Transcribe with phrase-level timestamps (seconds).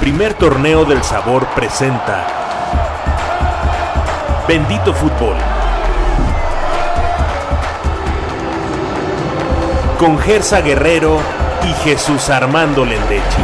[0.00, 2.26] Primer Torneo del Sabor presenta
[4.48, 5.36] Bendito Fútbol.
[9.98, 11.18] Con Gersa Guerrero
[11.68, 13.42] y Jesús Armando Lendechi.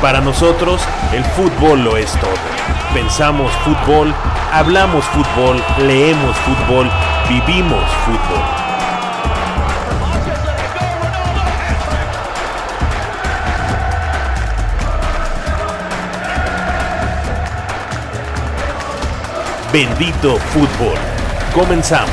[0.00, 0.80] Para nosotros,
[1.12, 2.30] el fútbol lo es todo.
[2.94, 4.14] Pensamos fútbol,
[4.50, 6.90] hablamos fútbol, leemos fútbol,
[7.28, 8.65] vivimos fútbol.
[19.76, 20.94] Bendito fútbol.
[21.52, 22.10] Comenzamos.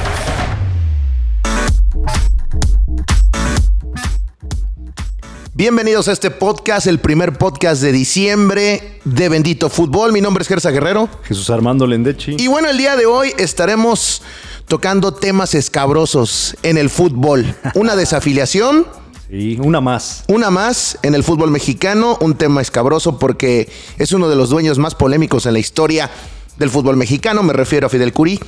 [5.53, 10.11] Bienvenidos a este podcast, el primer podcast de diciembre de Bendito Fútbol.
[10.11, 11.07] Mi nombre es Gersa Guerrero.
[11.23, 12.35] Jesús Armando Lendechi.
[12.37, 14.21] Y bueno, el día de hoy estaremos
[14.67, 17.55] tocando temas escabrosos en el fútbol.
[17.75, 18.85] Una desafiliación.
[19.29, 20.25] Sí, una más.
[20.27, 24.79] Una más en el fútbol mexicano, un tema escabroso porque es uno de los dueños
[24.79, 26.11] más polémicos en la historia
[26.57, 27.43] del fútbol mexicano.
[27.43, 28.39] Me refiero a Fidel Curí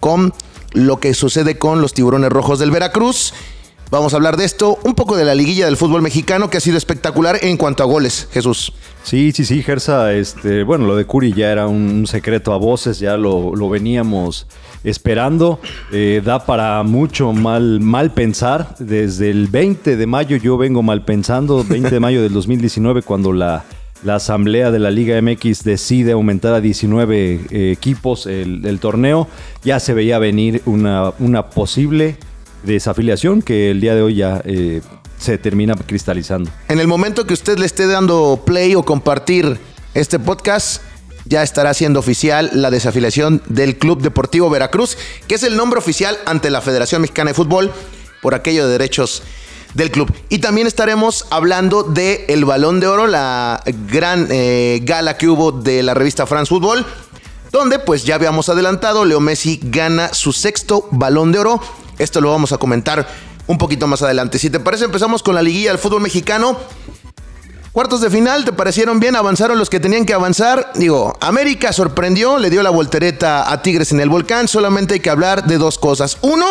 [0.00, 0.32] con
[0.72, 3.32] lo que sucede con los tiburones rojos del Veracruz
[3.94, 6.60] Vamos a hablar de esto, un poco de la liguilla del fútbol mexicano que ha
[6.60, 8.72] sido espectacular en cuanto a goles, Jesús.
[9.04, 12.98] Sí, sí, sí, Gersa, este, bueno, lo de Curi ya era un secreto a voces,
[12.98, 14.48] ya lo, veníamos
[14.82, 15.60] esperando.
[15.92, 18.74] Eh, da para mucho mal, mal pensar.
[18.80, 23.32] Desde el 20 de mayo yo vengo mal pensando, 20 de mayo del 2019, cuando
[23.32, 23.64] la,
[24.04, 29.28] la Asamblea de la Liga MX decide aumentar a 19 eh, equipos el, torneo,
[29.64, 32.18] ya se veía venir una, una posible
[32.62, 34.82] desafiliación que el día de hoy ya eh,
[35.18, 36.50] se termina cristalizando.
[36.68, 39.58] En el momento que usted le esté dando play o compartir
[39.94, 40.82] este podcast,
[41.24, 46.18] ya estará siendo oficial la desafiliación del Club Deportivo Veracruz, que es el nombre oficial
[46.26, 47.72] ante la Federación Mexicana de Fútbol
[48.20, 49.22] por aquello de derechos
[49.74, 50.12] del club.
[50.28, 55.52] Y también estaremos hablando de el Balón de Oro, la gran eh, gala que hubo
[55.52, 56.86] de la revista France Fútbol,
[57.52, 61.60] donde pues ya habíamos adelantado, Leo Messi gana su sexto Balón de Oro
[61.98, 63.06] esto lo vamos a comentar
[63.46, 64.38] un poquito más adelante.
[64.38, 66.58] Si te parece, empezamos con la liguilla del fútbol mexicano.
[67.72, 69.16] Cuartos de final, ¿te parecieron bien?
[69.16, 70.72] ¿Avanzaron los que tenían que avanzar?
[70.74, 74.46] Digo, América sorprendió, le dio la voltereta a Tigres en el volcán.
[74.46, 76.18] Solamente hay que hablar de dos cosas.
[76.22, 76.46] Uno,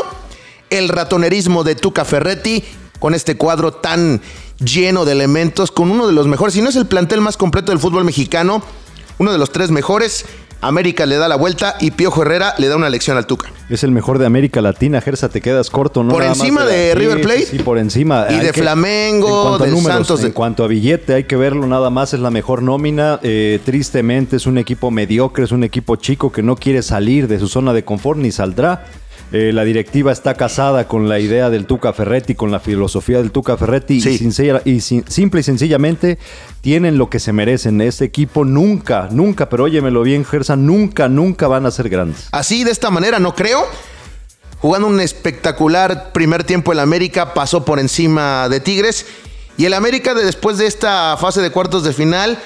[0.69, 2.63] el ratonerismo de Tuca Ferretti
[3.03, 4.21] con este cuadro tan
[4.63, 7.73] lleno de elementos, con uno de los mejores, si no es el plantel más completo
[7.73, 8.63] del fútbol mexicano,
[9.17, 10.23] uno de los tres mejores.
[10.61, 13.51] América le da la vuelta y Piojo Herrera le da una lección al Tuca.
[13.69, 16.13] Es el mejor de América Latina, Gersa, te quedas corto, ¿no?
[16.13, 17.45] Por encima de, River Plate.
[17.45, 18.27] Sí, por encima.
[18.29, 20.23] Y de Flamengo, de Santos.
[20.23, 23.19] En cuanto a billete, hay que verlo nada más, es la mejor nómina.
[23.21, 27.37] Eh, tristemente es un equipo mediocre, es un equipo chico que no quiere salir de
[27.37, 28.85] su zona de confort ni saldrá.
[29.35, 33.31] Eh, la directiva está casada con la idea del Tuca Ferretti, con la filosofía del
[33.31, 36.19] Tuca Ferretti y, y simple y sencillamente
[36.61, 37.81] tienen lo que se merecen.
[37.81, 42.27] Este equipo nunca, nunca, pero óyemelo bien, Gersa, nunca, nunca van a ser grandes.
[42.31, 43.66] Así, de esta manera, no creo.
[44.59, 49.07] Jugando un espectacular primer tiempo el América, pasó por encima de Tigres.
[49.57, 52.38] Y el América, después de esta fase de cuartos de final,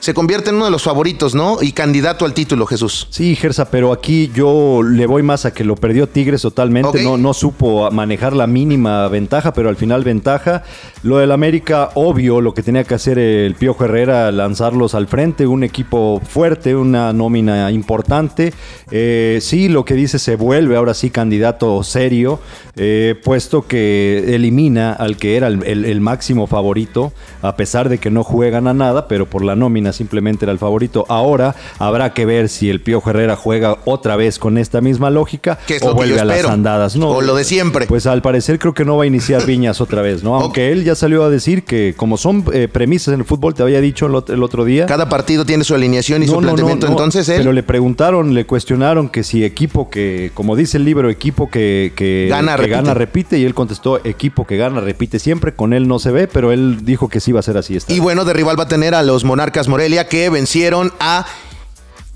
[0.00, 1.58] se convierte en uno de los favoritos, ¿no?
[1.60, 3.06] Y candidato al título, Jesús.
[3.10, 7.02] Sí, Gersa, pero aquí yo le voy más a que lo perdió Tigres totalmente.
[7.02, 10.64] No, no supo manejar la mínima ventaja, pero al final ventaja.
[11.02, 15.46] Lo del América, obvio, lo que tenía que hacer el Piojo Herrera, lanzarlos al frente,
[15.46, 18.54] un equipo fuerte, una nómina importante.
[18.90, 22.40] Eh, sí, lo que dice se vuelve ahora sí candidato serio,
[22.76, 27.12] eh, puesto que elimina al que era el máximo favorito,
[27.42, 30.58] a pesar de que no juegan a nada, pero por la nómina simplemente era el
[30.58, 31.04] favorito.
[31.08, 35.58] Ahora habrá que ver si el Pío Herrera juega otra vez con esta misma lógica
[35.82, 36.96] o vuelve a las andadas.
[36.96, 37.86] No, o lo de siempre.
[37.86, 40.36] Pues al parecer creo que no va a iniciar Viñas otra vez, ¿no?
[40.36, 43.62] Aunque él ya salió a decir que como son eh, premisas en el fútbol, te
[43.62, 44.86] había dicho el otro día.
[44.86, 47.38] Cada partido tiene su alineación y su planteamiento, entonces él...
[47.38, 51.92] Pero le preguntaron, le cuestionaron que si equipo que, como dice el libro, equipo que,
[51.96, 52.76] que, gana, repite.
[52.76, 56.28] gana repite y él contestó equipo que gana repite siempre, con él no se ve,
[56.28, 57.70] pero él dijo que sí va a ser así.
[57.88, 61.26] Y bueno, de rival va a tener a los Monarcas que vencieron a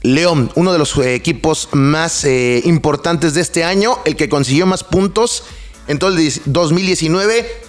[0.02, 4.66] León, uno de los eh, equipos más eh, importantes de este año, el que consiguió
[4.66, 5.44] más puntos
[5.86, 7.62] en todo el 2019.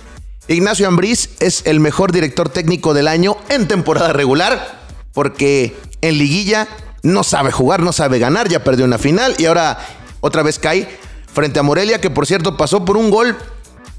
[0.49, 4.81] Ignacio Ambriz es el mejor director técnico del año en temporada regular,
[5.13, 6.67] porque en liguilla
[7.01, 9.79] no sabe jugar, no sabe ganar, ya perdió una final y ahora
[10.19, 10.89] otra vez cae
[11.33, 13.37] frente a Morelia, que por cierto pasó por un gol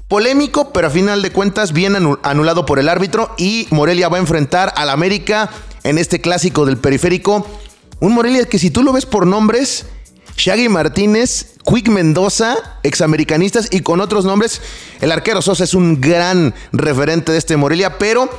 [0.07, 4.21] polémico, pero a final de cuentas bien anulado por el árbitro y Morelia va a
[4.21, 5.49] enfrentar al América
[5.87, 7.47] en este clásico del periférico.
[7.99, 9.85] Un Morelia que si tú lo ves por nombres,
[10.35, 14.61] Shaggy Martínez, Quick Mendoza, examericanistas y con otros nombres.
[14.99, 18.29] El arquero Sosa es un gran referente de este Morelia, pero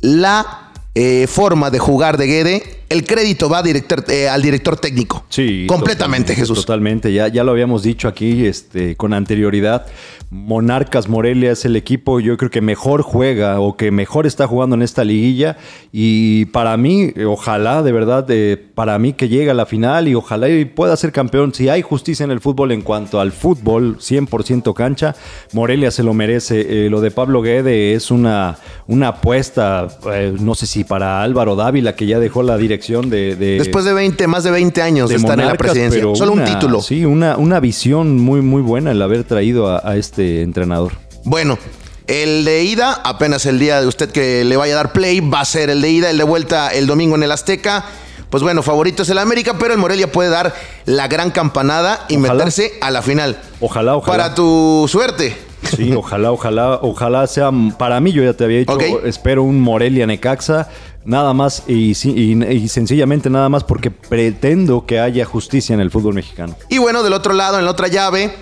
[0.00, 5.24] la eh, forma de jugar de Guede, el crédito va director, eh, al director técnico.
[5.30, 5.66] Sí.
[5.66, 6.60] Completamente, Jesús.
[6.60, 9.86] Totalmente, ya, ya lo habíamos dicho aquí este, con anterioridad.
[10.30, 14.76] Monarcas Morelia es el equipo, yo creo que mejor juega o que mejor está jugando
[14.76, 15.56] en esta liguilla.
[15.90, 18.26] Y para mí, ojalá, de verdad,
[18.74, 21.54] para mí que llegue a la final y ojalá y pueda ser campeón.
[21.54, 25.14] Si hay justicia en el fútbol en cuanto al fútbol, 100% cancha,
[25.52, 26.86] Morelia se lo merece.
[26.86, 31.56] Eh, lo de Pablo Guede es una, una apuesta, eh, no sé si para Álvaro
[31.56, 33.36] Dávila, que ya dejó la dirección de.
[33.36, 36.02] Después de 20, más de 20 años de, estar en la presidencia.
[36.14, 36.80] Solo un título.
[36.80, 40.92] Sí, una, una visión muy, muy buena el haber traído a este este entrenador?
[41.24, 41.58] Bueno,
[42.06, 45.40] el de ida, apenas el día de usted que le vaya a dar play, va
[45.40, 47.84] a ser el de ida, el de vuelta el domingo en el Azteca.
[48.28, 50.54] Pues bueno, favorito es el América, pero el Morelia puede dar
[50.84, 53.38] la gran campanada y meterse a la final.
[53.60, 54.16] Ojalá, ojalá.
[54.16, 55.36] Para tu suerte.
[55.76, 57.50] Sí, ojalá, ojalá, ojalá sea.
[57.78, 60.68] Para mí, yo ya te había dicho, espero un Morelia Necaxa,
[61.04, 66.14] nada más y, y, sencillamente nada más porque pretendo que haya justicia en el fútbol
[66.14, 66.56] mexicano.
[66.68, 68.34] Y bueno, del otro lado, en la otra llave,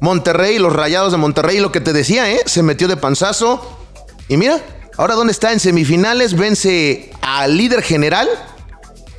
[0.00, 2.40] Monterrey, los rayados de Monterrey, lo que te decía, ¿eh?
[2.46, 3.60] Se metió de panzazo.
[4.28, 4.60] Y mira,
[4.96, 8.28] ahora dónde está en semifinales, vence al líder general,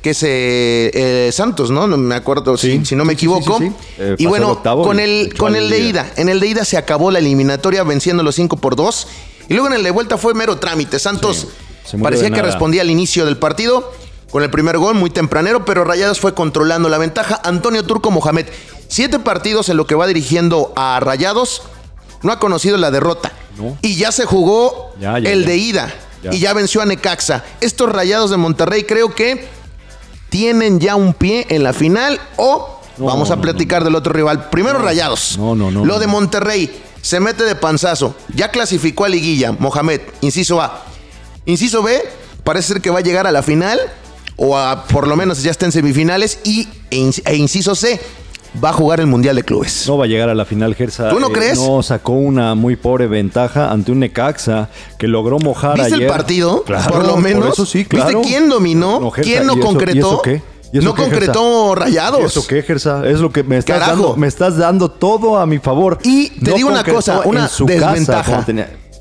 [0.02, 1.86] que es eh, eh, Santos, ¿no?
[1.86, 3.58] No me acuerdo si, no me equivoco.
[3.98, 7.10] Eh, y bueno, con el, con el de ida, en el de ida se acabó
[7.10, 9.08] la eliminatoria venciendo los 5 por 2.
[9.48, 10.98] Y luego en el de vuelta fue mero trámite.
[10.98, 11.48] Santos
[12.02, 13.92] parecía que respondía al inicio del partido
[14.30, 17.40] con el primer gol muy tempranero, pero Rayados fue controlando la ventaja.
[17.44, 18.46] Antonio Turco Mohamed
[18.88, 21.62] Siete partidos en lo que va dirigiendo a Rayados.
[22.22, 23.32] No ha conocido la derrota.
[23.82, 25.94] Y ya se jugó el de ida.
[26.32, 27.44] Y ya venció a Necaxa.
[27.60, 29.46] Estos Rayados de Monterrey creo que
[30.30, 34.48] tienen ya un pie en la final o vamos a platicar del otro rival.
[34.48, 35.36] Primero Rayados.
[35.38, 35.84] No, no, no.
[35.84, 38.16] Lo de Monterrey se mete de panzazo.
[38.34, 39.52] Ya clasificó a liguilla.
[39.52, 40.82] Mohamed, inciso A.
[41.48, 41.98] Inciso B,
[42.44, 43.80] parece ser que va a llegar a la final
[44.36, 47.98] o a, por lo menos ya está en semifinales y e inciso C
[48.62, 49.84] va a jugar el Mundial de Clubes.
[49.88, 51.08] No va a llegar a la final, Gersa.
[51.08, 51.58] ¿Tú no eh, crees?
[51.58, 54.68] No, sacó una muy pobre ventaja ante un Necaxa
[54.98, 56.64] que logró mojar ¿Viste el partido?
[56.64, 57.44] Claro, por lo menos.
[57.44, 58.18] Por eso sí, claro.
[58.18, 59.10] ¿Viste quién dominó?
[59.10, 60.20] ¿Quién no concretó?
[60.20, 60.42] qué?
[60.74, 62.24] no concretó rayados.
[62.24, 63.08] ¿Eso qué, Gersa?
[63.08, 64.16] Es lo que me estás dando.
[64.16, 65.98] Me estás dando todo a mi favor.
[66.02, 68.44] Y te digo una cosa, una desventaja.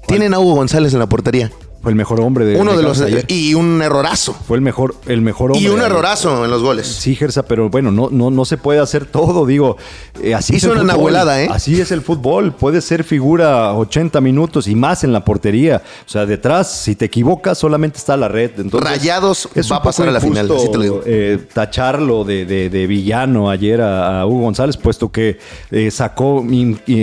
[0.07, 1.51] Tienen a Hugo González en la portería.
[1.87, 4.33] Fue el mejor hombre de Uno de los y un errorazo.
[4.33, 5.65] Fue el mejor, el mejor hombre.
[5.65, 6.85] Y un errorazo en los goles.
[6.85, 9.77] Sí, Gersa, pero bueno, no, no, no se puede hacer todo, digo.
[10.21, 11.47] Eh, así Hizo es una abuelada, ¿eh?
[11.49, 12.51] Así es el fútbol.
[12.51, 15.81] Puede ser figura 80 minutos y más en la portería.
[16.05, 18.51] O sea, detrás, si te equivocas, solamente está la red.
[18.57, 21.01] Entonces, Rayados va a pasar a la final, te lo digo.
[21.05, 25.39] Eh, tacharlo de, villano ayer a, Hugo González, puesto que
[25.71, 26.43] eh, sacó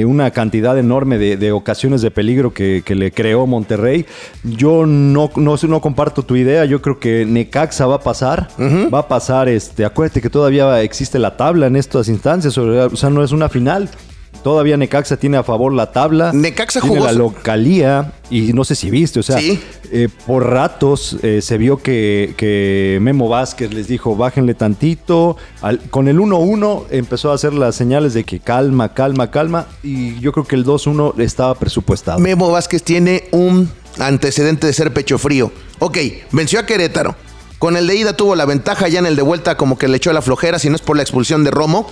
[0.04, 4.04] una cantidad enorme de, ocasiones de peligro que, que le creó Monterrey.
[4.42, 6.64] Yo no, no, no comparto tu idea.
[6.64, 8.48] Yo creo que Necaxa va a pasar.
[8.92, 12.56] Va a pasar, este, acuérdate que todavía existe la tabla en estas instancias.
[12.58, 13.88] O sea, no es una final.
[14.42, 16.30] Todavía Necaxa tiene a favor la tabla.
[16.34, 17.06] Necaxa tiene jugó.
[17.06, 18.12] la localía.
[18.28, 23.28] Y no sé si viste, o sea, eh, por ratos eh, se vio que, Memo
[23.28, 25.38] Vázquez les dijo, bájenle tantito.
[25.90, 29.66] con el 1-1 empezó a hacer las señales de que calma, calma, calma.
[29.82, 32.18] Y yo creo que el 2-1 estaba presupuestado.
[32.18, 35.52] Memo Vázquez tiene un antecedente de ser pecho frío.
[35.78, 35.98] Ok,
[36.32, 37.16] venció a Querétaro.
[37.58, 39.96] Con el de ida tuvo la ventaja, ya en el de vuelta como que le
[39.96, 41.88] echó la flojera, si no es por la expulsión de Romo.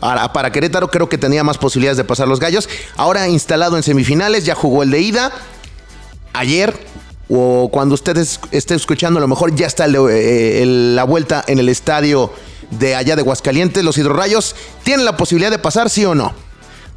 [0.00, 2.68] Ahora, para Querétaro creo que tenía más posibilidades de pasar los gallos.
[2.96, 5.32] Ahora instalado en semifinales, ya jugó el de ida.
[6.32, 6.74] Ayer,
[7.28, 11.68] o cuando ustedes estén escuchando, a lo mejor ya está eh, la vuelta en el
[11.68, 12.32] estadio
[12.70, 13.84] de allá de Huascalientes.
[13.84, 16.34] Los hidrorrayos tienen la posibilidad de pasar, sí o no.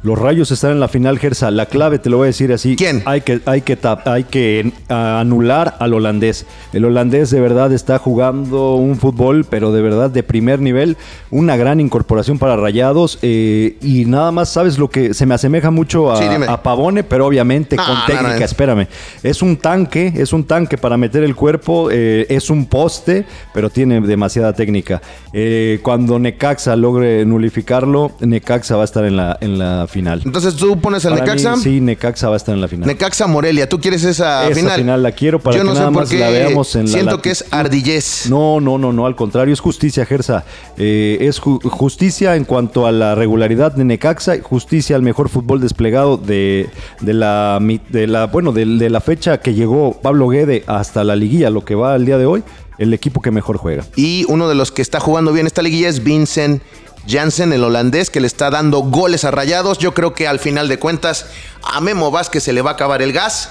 [0.00, 1.50] Los Rayos están en la final, Gersa.
[1.50, 2.76] La clave te lo voy a decir así.
[2.76, 3.02] ¿Quién?
[3.04, 6.46] Hay que, hay que, hay que anular al holandés.
[6.72, 10.96] El holandés de verdad está jugando un fútbol, pero de verdad de primer nivel.
[11.32, 13.18] Una gran incorporación para Rayados.
[13.22, 17.02] Eh, y nada más, ¿sabes lo que se me asemeja mucho a, Pavone?
[17.02, 18.86] Pero obviamente con técnica, espérame.
[19.24, 21.88] Es un tanque, es un tanque para meter el cuerpo.
[21.90, 25.02] Eh, es un poste, pero tiene demasiada técnica.
[25.32, 30.22] Eh, cuando Necaxa logre nulificarlo, Necaxa va a estar en la, en la final.
[30.24, 31.56] Entonces tú pones al Necaxa.
[31.56, 32.86] sí, Necaxa va a estar en la final.
[32.86, 34.76] Necaxa Morelia, tú quieres esa, esa final.
[34.78, 37.10] final la quiero para que nada más la veamos en siento la.
[37.10, 38.26] Siento que es ardillez.
[38.30, 40.44] No, no, no, no, al contrario, es justicia, Gersa.
[40.76, 46.16] Eh, es justicia en cuanto a la regularidad de Necaxa, justicia al mejor fútbol desplegado
[46.16, 46.70] de,
[47.00, 47.58] de la,
[47.90, 51.64] de la, bueno, de, de la fecha que llegó Pablo Guede hasta la liguilla, lo
[51.64, 52.42] que va al día de hoy
[52.78, 53.84] el equipo que mejor juega.
[53.96, 56.62] Y uno de los que está jugando bien esta liguilla es Vincent
[57.06, 59.78] Jansen, el holandés, que le está dando goles a rayados.
[59.78, 61.26] Yo creo que al final de cuentas
[61.62, 63.50] a Memo Vázquez se le va a acabar el gas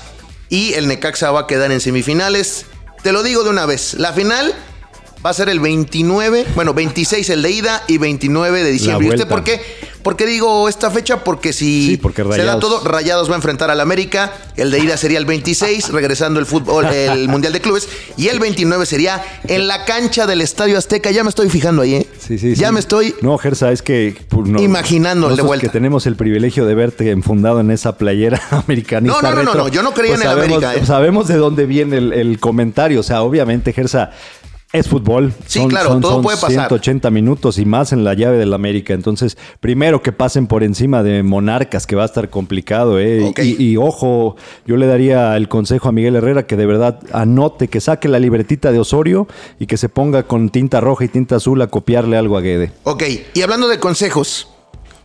[0.49, 2.65] y el Necaxa va a quedar en semifinales.
[3.03, 4.53] Te lo digo de una vez, la final
[5.25, 9.07] va a ser el 29, bueno, 26 el de ida y 29 de diciembre.
[9.07, 9.61] ¿Y usted por qué?
[10.07, 11.21] ¿Por qué digo esta fecha?
[11.21, 11.99] Porque si
[12.33, 15.89] se da todo, Rayados va a enfrentar al América, el de ida sería el 26,
[15.91, 20.39] regresando el fútbol, el Mundial de Clubes, y el 29 sería en la cancha del
[20.39, 21.11] Estadio Azteca.
[21.11, 22.07] Ya me estoy fijando ahí, ¿eh?
[22.19, 23.15] Sí, sí, Ya me estoy...
[23.21, 24.15] No, Gersa, es que...
[24.29, 25.67] Pues, imaginando de vuelta.
[25.67, 29.67] que tenemos el privilegio de verte enfundado en esa playera americanista No, no, no, no,
[29.67, 30.73] yo no creía pues en el América.
[30.73, 30.85] ¿eh?
[30.85, 34.11] Sabemos de dónde viene el, el comentario, o sea, obviamente, Gersa
[34.73, 35.33] es fútbol.
[35.45, 36.67] Sí, claro, todo puede pasar.
[36.67, 38.93] 180 minutos y más en la llave del América.
[38.93, 42.99] Entonces, primero que pasen por encima de Monarcas, que va a estar complicado.
[42.99, 43.33] ¿eh?
[43.37, 47.79] Y, ojo, yo le daría el consejo a Miguel Herrera que de verdad anote, que
[47.79, 51.61] saque la libretita de Osorio y que se ponga con tinta roja y tinta azul
[51.61, 52.73] a copiarle algo a Guede.
[52.83, 54.49] Ok, y hablando de consejos,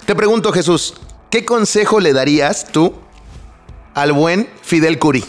[0.06, 0.94] te pregunto, Jesús,
[1.30, 2.94] ¿qué consejo le darías tú
[3.94, 5.24] al buen Fidel Curi?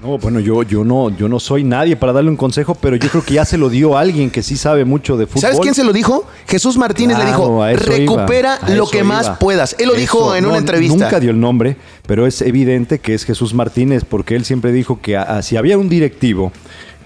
[0.00, 3.08] No, bueno, yo, yo, no, yo no soy nadie para darle un consejo, pero yo
[3.08, 5.40] creo que ya se lo dio alguien que sí sabe mucho de fútbol.
[5.40, 6.24] ¿Sabes quién se lo dijo?
[6.46, 9.74] Jesús Martínez le dijo, recupera lo que más puedas.
[9.80, 10.96] Él lo dijo en una entrevista.
[10.96, 11.76] Nunca dio el nombre,
[12.06, 15.88] pero es evidente que es Jesús Martínez, porque él siempre dijo que si había un
[15.88, 16.52] directivo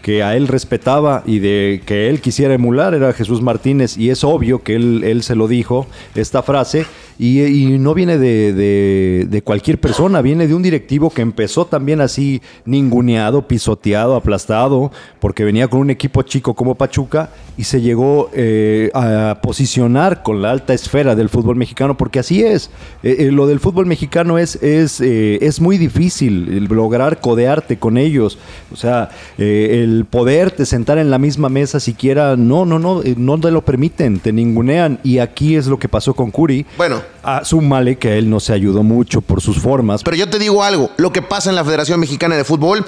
[0.03, 4.25] que a él respetaba y de que él quisiera emular era Jesús Martínez y es
[4.25, 6.85] obvio que él, él se lo dijo, esta frase,
[7.25, 13.47] y, no viene de, cualquier persona, viene de un directivo que empezó también así ninguneado,
[13.47, 19.39] pisoteado, aplastado, porque venía con un equipo chico como Pachuca y se llegó eh, a
[19.41, 22.71] posicionar con la alta esfera del fútbol mexicano, porque así es.
[23.05, 28.37] Eh, eh, lo del fútbol mexicano es, es, es muy difícil, lograr codearte con ellos.
[28.73, 33.53] O sea, el poderte sentar en la misma mesa siquiera, no, no, no, no te
[33.53, 34.99] lo permiten, te ningunean.
[35.05, 36.67] Y aquí es lo que pasó con Curi.
[36.77, 40.03] Bueno, Asúmale que él no se ayudó mucho por sus formas.
[40.03, 42.85] Pero yo te digo algo, lo que pasa en la Federación Mexicana de Fútbol,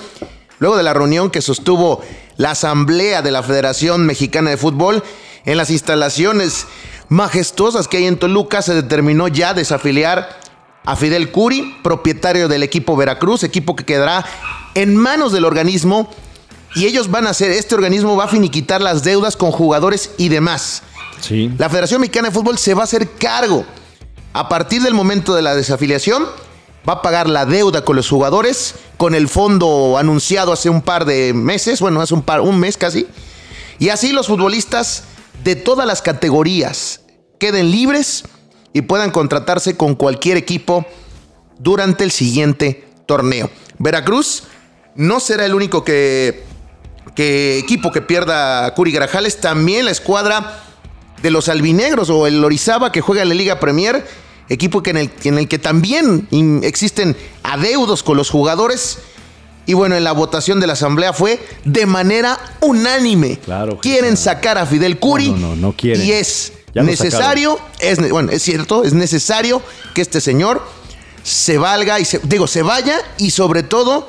[0.59, 2.01] luego de la reunión que sostuvo
[2.37, 5.03] la Asamblea de la Federación Mexicana de Fútbol,
[5.45, 6.67] en las instalaciones
[7.09, 10.41] majestuosas que hay en Toluca, se determinó ya desafiliar
[10.85, 14.25] a Fidel Curi, propietario del equipo Veracruz, equipo que quedará
[14.75, 16.11] en manos del organismo
[16.75, 20.29] y ellos van a hacer, este organismo va a finiquitar las deudas con jugadores y
[20.29, 20.83] demás.
[21.57, 23.65] La Federación Mexicana de Fútbol se va a hacer cargo.
[24.35, 26.27] A partir del momento de la desafiliación,
[26.89, 31.05] va a pagar la deuda con los jugadores, con el fondo anunciado hace un par
[31.05, 33.07] de meses, bueno, hace un, par, un mes casi.
[33.79, 35.05] Y así los futbolistas
[35.45, 37.03] de todas las categorías
[37.39, 38.25] queden libres
[38.73, 40.85] y puedan contratarse con cualquier equipo
[41.61, 43.51] durante el siguiente torneo.
[43.79, 44.43] Veracruz
[44.97, 46.43] no será el único que,
[47.15, 50.61] que equipo que pierda Curi Grajales, también la escuadra
[51.23, 54.05] de los albinegros o el Orizaba que juega en la Liga Premier,
[54.49, 56.29] equipo que en, el, en el que también
[56.63, 58.99] existen adeudos con los jugadores.
[59.67, 63.39] Y bueno, en la votación de la asamblea fue de manera unánime.
[63.39, 63.81] Claro.
[63.81, 65.31] Quieren sacar a Fidel Curi.
[65.31, 66.05] No, no, no, quieren.
[66.05, 69.63] Y es necesario, es, bueno, es cierto, es necesario
[69.95, 70.63] que este señor
[71.23, 74.09] se valga y se, digo, se vaya y sobre todo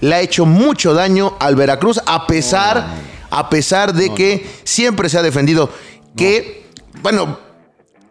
[0.00, 2.86] le ha hecho mucho daño al Veracruz a pesar,
[3.30, 5.70] a pesar de que siempre se ha defendido
[6.16, 6.66] que,
[7.02, 7.38] bueno,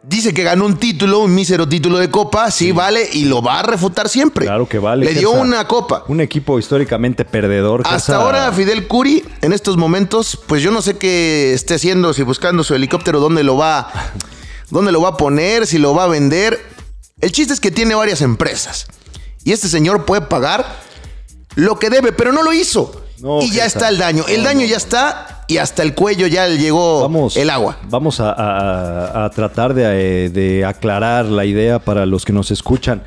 [0.08, 3.60] dice que ganó un título, un mísero título de copa, sí, vale, y lo va
[3.60, 4.46] a refutar siempre.
[4.46, 5.06] Claro que vale.
[5.06, 6.04] Le dio una copa.
[6.08, 7.82] Un equipo históricamente perdedor.
[7.86, 12.24] Hasta ahora Fidel Curi, en estos momentos, pues yo no sé qué esté haciendo, si
[12.24, 13.92] buscando su helicóptero, dónde lo va,
[14.70, 16.60] dónde lo va a poner, si lo va a vender.
[17.20, 18.88] El chiste es que tiene varias empresas.
[19.44, 20.66] Y este señor puede pagar
[21.56, 23.05] lo que debe, pero no lo hizo.
[23.42, 24.24] Y ya está el daño.
[24.28, 27.78] El daño ya está y hasta el cuello ya le llegó el agua.
[27.90, 33.04] Vamos a, tratar de, aclarar la idea para los que nos escuchan.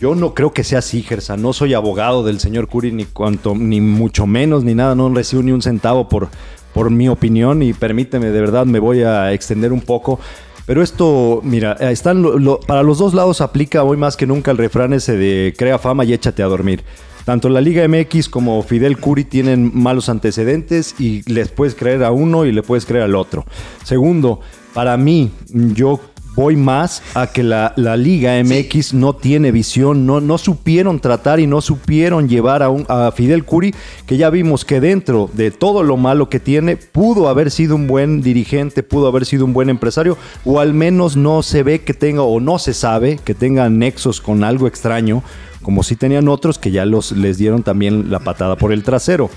[0.00, 1.36] Yo no creo que sea así, Gersa.
[1.36, 4.94] No soy abogado del señor Curi, ni cuanto, ni mucho menos, ni nada.
[4.94, 6.28] No recibo ni un centavo por,
[6.72, 7.62] por mi opinión.
[7.62, 10.20] Y permíteme, de verdad, me voy a extender un poco.
[10.66, 12.24] Pero esto, mira, están
[12.66, 16.06] para los dos lados aplica hoy más que nunca el refrán ese de crea fama
[16.06, 16.82] y échate a dormir.
[17.24, 22.12] Tanto la Liga MX como Fidel Curi tienen malos antecedentes y les puedes creer a
[22.12, 23.46] uno y le puedes creer al otro.
[23.82, 24.40] Segundo,
[24.74, 26.00] para mí, yo
[26.34, 31.46] voy más a que la, Liga MX no tiene visión, no, no supieron tratar y
[31.46, 33.74] no supieron llevar a, un, a Fidel Curi,
[34.06, 37.86] que ya vimos que dentro de todo lo malo que tiene, pudo haber sido un
[37.86, 41.94] buen dirigente, pudo haber sido un buen empresario, o al menos no se ve que
[41.94, 45.22] tenga, o no se sabe que tenga nexos con algo extraño
[45.64, 49.30] como si tenían otros que ya los, les dieron también la patada por el trasero.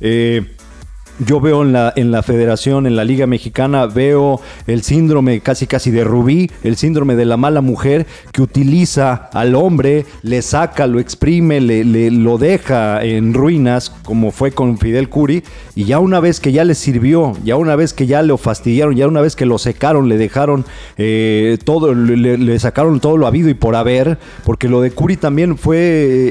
[0.00, 0.54] Eh,
[1.24, 5.66] yo veo en la, en la federación, en la Liga Mexicana, veo el síndrome casi
[5.66, 10.86] casi de Rubí, el síndrome de la mala mujer que utiliza al hombre, le saca,
[10.86, 15.42] lo exprime, le, le, lo deja en ruinas, como fue con Fidel Curi,
[15.74, 18.94] y ya una vez que ya le sirvió, ya una vez que ya lo fastidiaron,
[18.94, 20.64] ya una vez que lo secaron, le dejaron
[20.96, 25.56] eh, todo, le, sacaron todo lo habido y por haber, porque lo de Curi también
[25.56, 25.78] fue,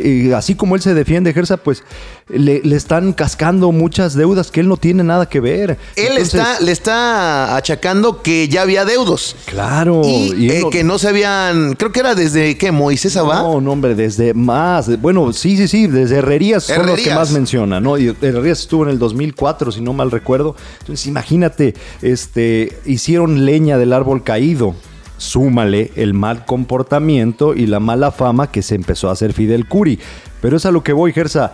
[0.03, 1.83] eh, así como él se defiende, Gersa, pues
[2.27, 5.77] le, están cascando muchas deudas que él no tiene nada que ver.
[5.95, 9.35] Él está, le está achacando que ya había deudos.
[9.45, 10.01] Claro.
[10.03, 13.43] Y, eh, que no se habían, creo que era desde que Moisés Abad.
[13.43, 15.01] No, no, hombre, desde más.
[15.01, 17.97] Bueno, sí, sí, sí, desde Herrerías, son los que más menciona, ¿no?
[17.97, 20.55] Y Herrerías estuvo en el 2004, si no mal recuerdo.
[20.79, 24.75] Entonces, imagínate, este, hicieron leña del árbol caído
[25.21, 29.99] súmale el mal comportamiento y la mala fama que se empezó a hacer Fidel Curi.
[30.41, 31.53] Pero es a lo que voy, Gersa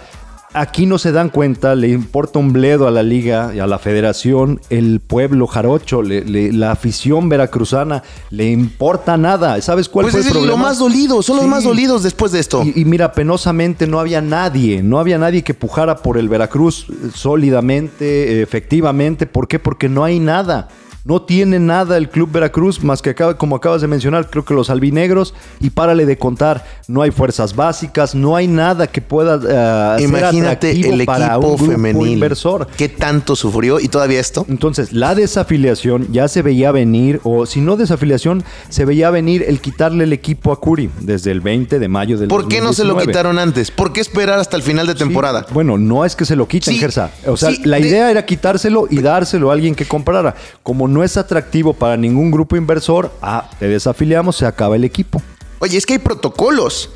[0.54, 3.80] aquí no se dan cuenta, le importa un bledo a la liga y a la
[3.80, 9.62] federación, el pueblo jarocho, la afición veracruzana, le importa nada.
[9.62, 10.52] ¿Sabes cuál pues fue el problema?
[10.52, 12.64] lo más dolido, son los más dolidos después de esto.
[12.64, 16.88] Y, y, mira, penosamente no había nadie, no había nadie que pujara por el Veracruz
[17.14, 19.26] sólidamente, efectivamente.
[19.26, 19.60] ¿Por qué?
[19.60, 20.70] Porque no hay nada.
[21.08, 24.54] No tiene nada el Club Veracruz más que acaba, como acabas de mencionar, creo que
[24.54, 29.96] los albinegros y párale de contar, no hay fuerzas básicas, no hay nada que pueda
[29.96, 32.68] uh, Imagínate el para equipo un femenil inversor.
[32.76, 34.46] ¿Qué tanto sufrió y todavía esto?
[34.50, 39.62] Entonces, la desafiliación ya se veía venir o si no desafiliación, se veía venir el
[39.62, 42.84] quitarle el equipo a Curi desde el 20 de mayo del ¿Por qué no se
[42.84, 43.72] lo quitaron antes?
[43.72, 45.46] ¿Por qué esperar hasta el final de temporada?
[45.54, 47.12] bueno, no es que se lo quiten, Gersa.
[47.28, 50.36] O sea, la idea era quitárselo y dárselo a alguien que comprara.
[50.64, 54.84] Como no no es atractivo para ningún grupo inversor, ah, te desafiliamos, se acaba el
[54.84, 55.22] equipo.
[55.60, 56.90] Oye, es que hay protocolos.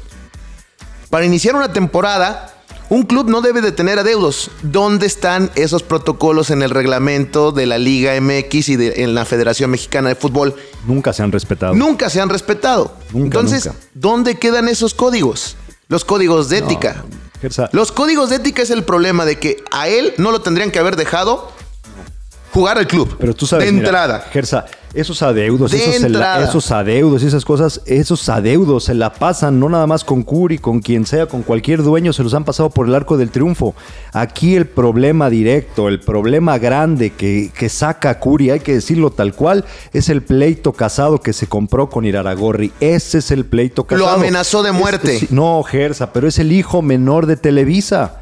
[1.12, 2.52] Para iniciar una temporada,
[2.90, 4.50] un club no debe de tener adeudos.
[4.64, 9.24] ¿Dónde están esos protocolos en el reglamento de la Liga MX y de, en la
[9.24, 10.56] Federación Mexicana de Fútbol?
[10.88, 11.76] Nunca se han respetado.
[11.76, 12.96] Nunca se han respetado.
[13.14, 15.58] Entonces, ¿dónde quedan esos códigos?
[15.90, 17.06] Los códigos de ética.
[17.72, 20.80] Los códigos de ética es el problema de que a él no lo tendrían que
[20.80, 21.52] haber dejado
[22.52, 23.16] jugar al club.
[23.20, 24.20] Pero tú sabes, de entrada.
[24.32, 29.70] Gersa, esos adeudos, esos, esos, adeudos y esas cosas, esos adeudos se la pasan no
[29.70, 32.88] nada más con Curi, con quien sea, con cualquier dueño, se los han pasado por
[32.88, 33.74] el arco del triunfo.
[34.12, 39.34] Aquí el problema directo, el problema grande que, que saca Curi, hay que decirlo tal
[39.34, 42.74] cual, es el pleito casado que se compró con Iraragorri.
[42.80, 44.06] Ese es el pleito casado.
[44.08, 45.28] Lo amenazó de muerte.
[45.30, 48.21] no, Gersa, pero es el hijo menor de Televisa.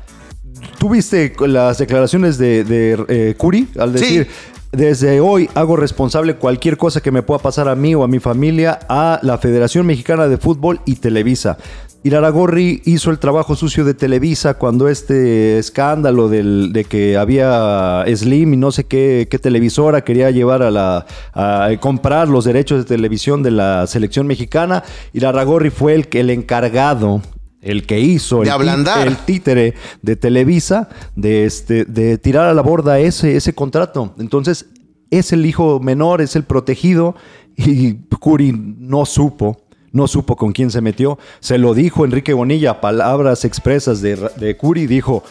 [0.77, 4.27] ¿Tú viste las declaraciones de, de eh, Curi al decir,
[4.71, 8.19] desde hoy hago responsable cualquier cosa que me pueda pasar a mí o a mi
[8.19, 11.57] familia a la Federación Mexicana de Fútbol y Televisa?
[12.01, 18.57] Iraragorri hizo el trabajo sucio de Televisa cuando este escándalo de que había Slim y
[18.57, 23.51] no sé qué, televisora quería llevar a la a comprar los derechos de televisión de
[23.51, 24.83] la selección mexicana.
[25.11, 27.21] Iraragorri fue el, el encargado
[27.61, 33.35] el que hizo el, títere de Televisa, de, este, de tirar a la borda ese,
[33.35, 34.13] ese contrato.
[34.17, 34.67] Entonces,
[35.11, 37.15] es el hijo menor, es el protegido,
[37.57, 41.19] y Curi no supo, no supo con quién se metió.
[41.39, 45.23] Se lo dijo Enrique Bonilla, palabras expresas de, de Curi, dijo,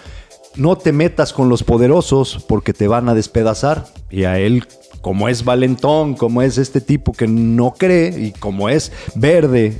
[0.56, 3.86] no te metas con los poderosos porque te van a despedazar.
[4.10, 4.64] Y a él
[5.00, 9.76] como es valentón, como es este tipo que no cree y como es verde,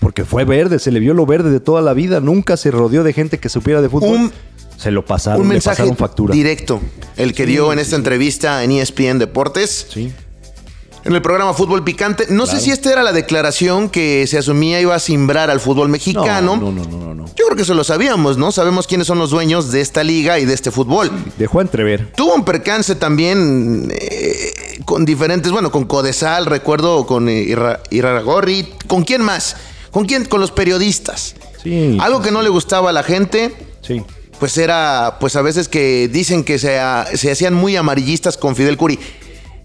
[0.00, 3.02] porque fue verde, se le vio lo verde de toda la vida, nunca se rodeó
[3.02, 4.32] de gente que supiera de fútbol.
[4.76, 6.34] se lo pasaron, un mensaje pasaron factura.
[6.34, 6.80] directo,
[7.16, 9.86] el que dio en esta entrevista en ESPN Deportes.
[9.90, 10.12] Sí
[11.04, 12.26] en el programa Fútbol Picante.
[12.30, 15.88] No sé si esta era la declaración que se asumía iba a simbrar al fútbol
[15.88, 16.56] mexicano.
[16.56, 18.52] No, no, no, no, Yo creo que eso lo sabíamos, ¿no?
[18.52, 21.10] Sabemos quiénes son los dueños de esta liga y de este fútbol.
[21.38, 22.12] Dejó entrever.
[22.16, 24.52] Tuvo un percance también eh,
[24.84, 27.56] con diferentes, bueno, con Codesal, recuerdo, con eh,
[27.90, 28.68] Iraragorri.
[28.86, 29.56] ¿Con quién más?
[29.90, 30.24] ¿Con quién?
[30.24, 31.34] Con los periodistas.
[31.62, 31.98] Sí.
[32.00, 33.54] Algo que no le gustaba a la gente.
[33.82, 34.02] Sí
[34.42, 36.76] pues era, pues a veces que dicen que se,
[37.14, 38.98] se, hacían muy amarillistas con Fidel Curi.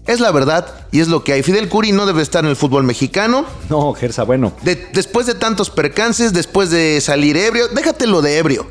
[0.08, 1.42] Es la verdad y es lo que hay.
[1.42, 3.44] Fidel Curi no debe estar en el fútbol mexicano.
[3.68, 4.54] No, Gersa, bueno.
[4.62, 8.66] después de tantos percances, después de salir ebrio, déjatelo de ebrio.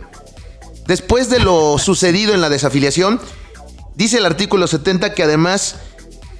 [0.87, 3.21] Después de lo sucedido en la desafiliación,
[3.93, 5.75] dice el artículo 70 que además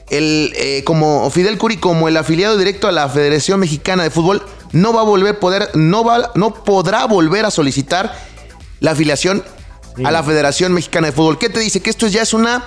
[0.10, 4.42] el, eh, como Fidel Curi como el afiliado directo a la Federación Mexicana de Fútbol
[4.72, 8.18] no va a volver poder no va no podrá volver a solicitar
[8.80, 9.44] la afiliación
[10.04, 11.38] a la Federación Mexicana de Fútbol.
[11.38, 11.82] ¿Qué te dice?
[11.82, 12.64] Que esto ya es una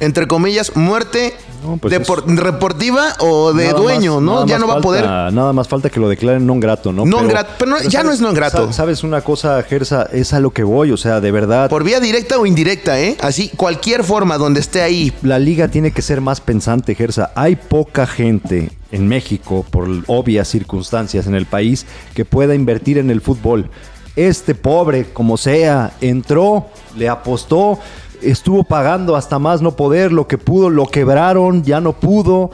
[0.00, 1.34] entre comillas, muerte
[1.80, 4.46] pues deportiva o de dueño, ¿no?
[4.46, 5.04] Ya no va a poder.
[5.04, 7.04] Nada más falta que lo declaren non grato, ¿no?
[7.04, 8.72] No grato, pero, ya no es non grato.
[8.72, 11.68] Sabes una cosa, Gersa, es a lo que voy, o sea, de verdad.
[11.68, 13.16] Por vía directa o indirecta, ¿eh?
[13.20, 15.12] Así, cualquier forma donde esté ahí.
[15.22, 17.32] La liga tiene que ser más pensante, Gersa.
[17.34, 23.10] Hay poca gente en México, por obvias circunstancias en el país, que pueda invertir en
[23.10, 23.70] el fútbol.
[24.14, 27.78] Este pobre, como sea, entró, le apostó
[28.22, 32.50] estuvo pagando hasta más no poder, lo que pudo, lo quebraron, ya no pudo.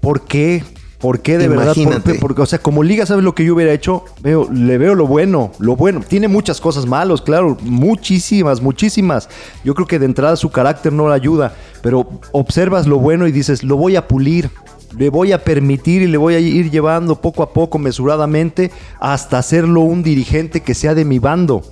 [0.00, 0.62] ¿Por qué?
[1.00, 1.74] ¿Por qué de verdad?
[2.20, 4.04] Porque, o sea, como liga, ¿sabes lo que yo hubiera hecho?
[4.20, 6.02] Veo, le veo lo bueno, lo bueno.
[6.06, 9.30] Tiene muchas cosas malas, claro, muchísimas, muchísimas.
[9.64, 13.32] Yo creo que de entrada su carácter no le ayuda, pero observas lo bueno y
[13.32, 14.50] dices, lo voy a pulir,
[14.94, 19.38] le voy a permitir y le voy a ir llevando poco a poco, mesuradamente, hasta
[19.38, 21.62] hacerlo un dirigente que sea de mi bando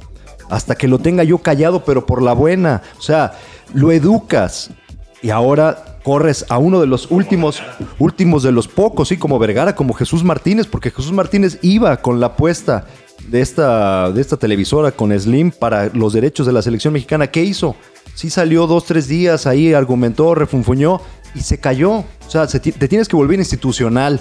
[0.49, 2.83] hasta que lo tenga yo callado, pero por la buena.
[2.99, 3.33] O sea,
[3.75, 4.71] lo educas
[5.23, 7.63] y ahora corres a uno de los últimos,
[7.99, 12.21] últimos de los pocos, sí, como Vergara, como Jesús Martínez, porque Jesús Martínez iba con
[12.21, 12.87] la apuesta
[13.27, 17.27] de esta, de esta televisora con Slim para los derechos de la selección mexicana.
[17.27, 17.77] ¿Qué hizo?
[18.15, 21.01] Sí salió dos, tres días ahí, argumentó, refunfuñó
[21.35, 21.93] y se cayó.
[21.99, 24.21] O sea, te tienes que volver institucional.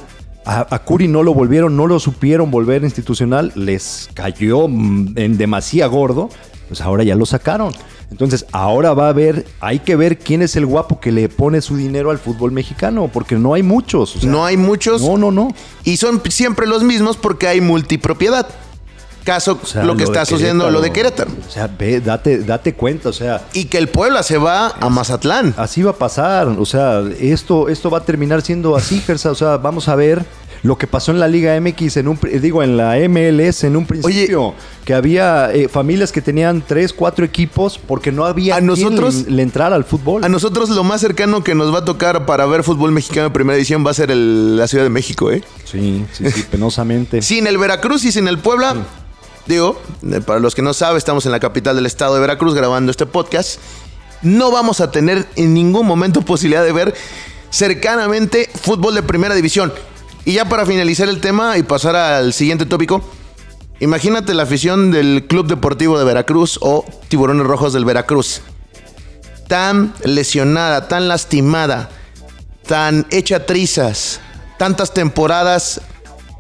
[0.50, 5.88] A, Curi no lo volvieron, no lo supieron volver institucional, les cayó mm, en demasía
[5.88, 6.30] gordo,
[6.70, 7.74] pues ahora ya lo sacaron.
[8.12, 11.60] Entonces, ahora va a haber, hay que ver quién es el guapo que le pone
[11.60, 14.24] su dinero al fútbol mexicano, porque no hay muchos.
[14.24, 15.02] no hay muchos.
[15.02, 15.50] No, no, no.
[15.84, 18.48] Y son siempre los mismos porque hay multipropiedad
[19.28, 21.30] caso lo que está sucediendo lo de Querétaro.
[21.46, 23.46] O sea, ve, date, date cuenta, o sea.
[23.52, 25.54] Y que el Puebla se va a Mazatlán.
[25.58, 26.48] Así va a pasar.
[26.48, 29.30] O sea, esto, esto va a terminar siendo así, Gersa.
[29.32, 30.26] O sea, vamos a ver
[30.64, 33.86] lo que pasó en la Liga MX, en un, digo, en la MLS en un
[33.86, 34.54] principio,
[34.86, 39.44] que había eh, familias que tenían tres, cuatro equipos porque no había a nosotros, le,
[39.44, 40.24] entrar al fútbol.
[40.24, 43.34] A nosotros lo más cercano que nos va a tocar para ver fútbol mexicano en
[43.34, 45.44] primera edición va a ser la Ciudad de México, ¿eh?
[45.66, 47.22] Sí, sí, sí, penosamente.
[47.22, 48.76] sin el Veracruz y sin el Puebla.
[49.48, 52.54] Digo, eh, para los que no saben, estamos en la capital del estado de Veracruz
[52.54, 53.60] grabando este podcast.
[54.22, 56.94] No vamos a tener en ningún momento posibilidad de ver
[57.50, 59.72] cercanamente fútbol de primera división.
[60.26, 63.02] Y ya para finalizar el tema y pasar al siguiente tópico,
[63.80, 68.42] imagínate la afición del Club Deportivo de Veracruz o Tiburones Rojos del Veracruz.
[69.48, 71.90] Tan lesionada, tan lastimada,
[72.68, 74.20] tan hecha trizas,
[74.58, 75.80] tantas temporadas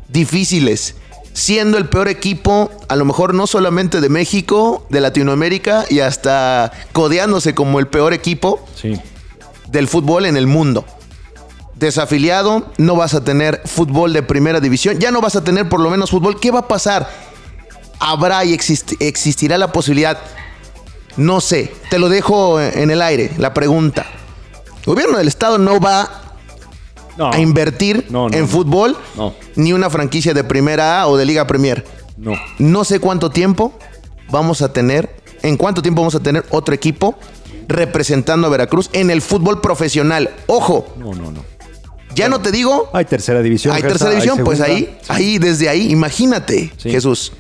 [0.09, 0.95] difíciles
[1.37, 6.71] siendo el peor equipo, a lo mejor no solamente de México, de Latinoamérica y hasta
[6.93, 8.65] codeándose como el peor equipo
[9.67, 10.83] del fútbol en el mundo.
[11.75, 15.79] Desafiliado, no vas a tener fútbol de primera división, ya no vas a tener por
[15.79, 16.39] lo menos fútbol.
[16.39, 17.07] ¿Qué va a pasar?
[17.99, 20.17] ¿Habrá y existirá la posibilidad?
[21.17, 24.07] No sé, te lo dejo en el aire, la pregunta.
[24.79, 26.26] El gobierno del Estado no va
[27.19, 28.97] a invertir en fútbol
[29.55, 31.85] ni una franquicia de primera A o de Liga Premier.
[32.17, 32.33] No.
[32.57, 33.73] No sé cuánto tiempo
[34.31, 37.15] vamos a tener, en cuánto tiempo vamos a tener otro equipo
[37.67, 40.31] representando a Veracruz en el fútbol profesional.
[40.47, 40.87] Ojo.
[40.97, 41.43] No, no, no.
[42.15, 42.89] Ya no te digo.
[42.93, 43.75] Hay tercera división.
[43.75, 47.33] Hay tercera división, pues ahí, ahí, desde ahí, imagínate, Jesús.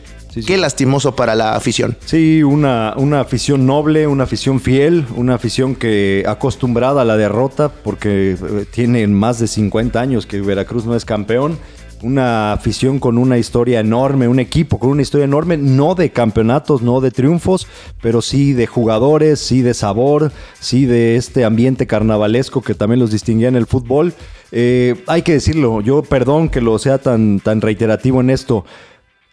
[0.45, 1.97] Qué lastimoso para la afición.
[2.05, 7.69] Sí, una, una afición noble, una afición fiel, una afición que acostumbrada a la derrota
[7.69, 11.57] porque eh, tiene más de 50 años que Veracruz no es campeón.
[12.03, 16.83] Una afición con una historia enorme, un equipo con una historia enorme, no de campeonatos,
[16.83, 17.67] no de triunfos,
[18.01, 23.11] pero sí de jugadores, sí de sabor, sí de este ambiente carnavalesco que también los
[23.11, 24.13] distinguía en el fútbol.
[24.51, 28.63] Eh, hay que decirlo, yo perdón que lo sea tan, tan reiterativo en esto.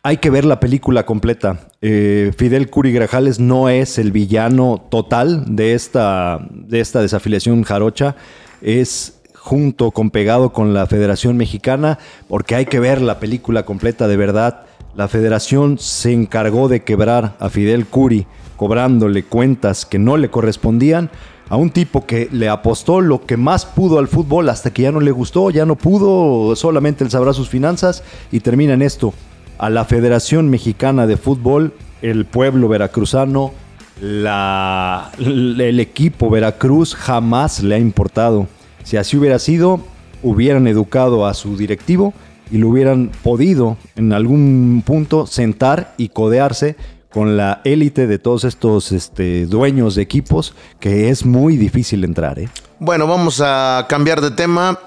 [0.06, 1.60] Hay que ver la película completa.
[1.80, 8.14] Eh, Fidel Curi Grajales no es el villano total de esta, de esta desafiliación jarocha.
[8.60, 14.06] Es junto con pegado con la Federación Mexicana, porque hay que ver la película completa
[14.06, 14.66] de verdad.
[14.94, 18.26] La federación se encargó de quebrar a Fidel Curi,
[18.58, 21.08] cobrándole cuentas que no le correspondían
[21.48, 24.92] a un tipo que le apostó lo que más pudo al fútbol hasta que ya
[24.92, 29.14] no le gustó, ya no pudo, solamente él sabrá sus finanzas y termina en esto
[29.58, 33.52] a la Federación Mexicana de Fútbol, el pueblo veracruzano,
[34.00, 38.46] el equipo Veracruz jamás le ha importado.
[38.82, 39.80] Si así hubiera sido,
[40.22, 42.12] hubieran educado a su directivo
[42.50, 46.76] y lo hubieran podido en algún punto sentar y codearse
[47.10, 52.40] con la élite de todos estos este, dueños de equipos, que es muy difícil entrar.
[52.40, 52.48] ¿eh?
[52.80, 54.80] Bueno, vamos a cambiar de tema.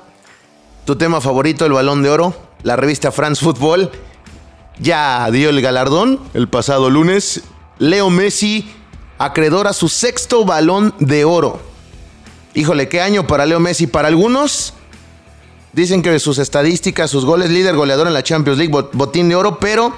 [0.83, 3.91] Tu tema favorito, el balón de oro, la revista France Football
[4.79, 7.43] ya dio el galardón el pasado lunes.
[7.79, 8.69] Leo Messi,
[9.17, 11.59] acreedor a su sexto balón de oro.
[12.53, 13.87] Híjole, qué año para Leo Messi.
[13.87, 14.73] Para algunos
[15.73, 19.59] dicen que sus estadísticas, sus goles, líder goleador en la Champions League, botín de oro,
[19.59, 19.93] pero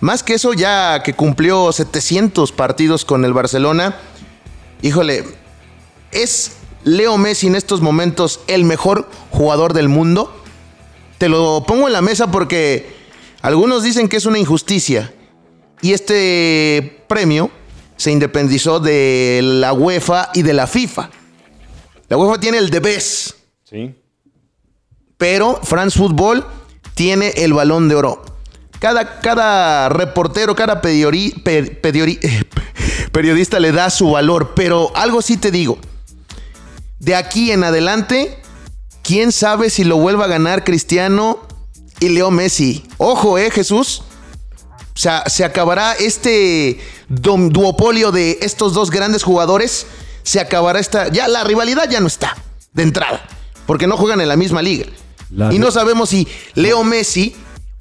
[0.00, 3.96] más que eso, ya que cumplió 700 partidos con el Barcelona,
[4.82, 5.24] híjole,
[6.10, 10.34] ¿es Leo Messi en estos momentos el mejor jugador del mundo?
[11.18, 12.99] Te lo pongo en la mesa porque
[13.42, 15.12] algunos dicen que es una injusticia.
[15.82, 17.50] Y este premio
[17.96, 21.10] se independizó de la UEFA y de la FIFA.
[22.08, 23.36] La UEFA tiene el de Best.
[23.64, 23.94] Sí.
[25.16, 26.44] Pero France Football
[26.94, 28.22] tiene el balón de oro.
[28.78, 30.80] Cada, cada reportero, cada
[33.12, 34.52] periodista le da su valor.
[34.54, 35.78] Pero algo sí te digo.
[36.98, 38.38] De aquí en adelante,
[39.02, 41.49] quién sabe si lo vuelva a ganar Cristiano
[42.00, 42.84] y Leo Messi.
[42.98, 44.02] Ojo, eh, Jesús.
[44.94, 49.86] O sea, se acabará este duopolio de estos dos grandes jugadores
[50.22, 51.08] se acabará esta.
[51.08, 52.36] Ya la rivalidad ya no está
[52.72, 53.20] de entrada,
[53.66, 54.86] porque no juegan en la misma liga.
[55.50, 57.34] y no sabemos si Leo Messi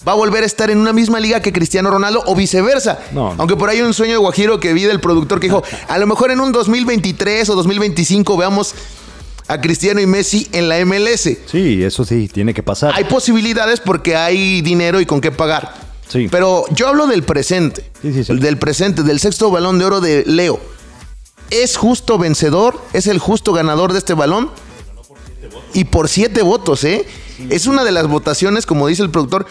[0.07, 2.99] va a volver a estar en una misma liga que Cristiano Ronaldo o viceversa.
[3.37, 5.97] Aunque por ahí hay un sueño de Guajiro que vi del productor que dijo, a
[5.97, 8.73] lo mejor en un 2023 o 2025 veamos
[9.49, 11.29] a Cristiano y Messi en la MLS.
[11.45, 12.93] Sí, eso sí, tiene que pasar.
[12.95, 15.73] Hay posibilidades porque hay dinero y con qué pagar.
[16.07, 16.27] Sí.
[16.31, 17.83] Pero yo hablo del presente.
[18.01, 20.59] Sí, sí, del presente, del sexto balón de oro de Leo
[21.51, 24.49] es justo vencedor, es el justo ganador de este balón.
[25.73, 27.05] Y por siete votos, ¿eh?
[27.49, 29.45] Es una de las votaciones, como dice el productor,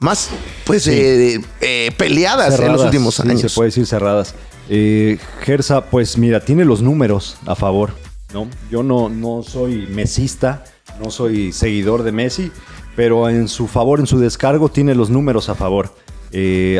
[0.00, 0.30] más
[0.64, 3.40] pues eh, eh, peleadas en los últimos años.
[3.40, 4.34] se puede decir cerradas.
[4.68, 7.94] Eh, Gersa, pues mira, tiene los números a favor.
[8.32, 8.48] ¿No?
[8.70, 10.64] Yo no, no soy mesista,
[11.02, 12.50] no soy seguidor de Messi,
[12.96, 15.94] pero en su favor, en su descargo, tiene los números a favor.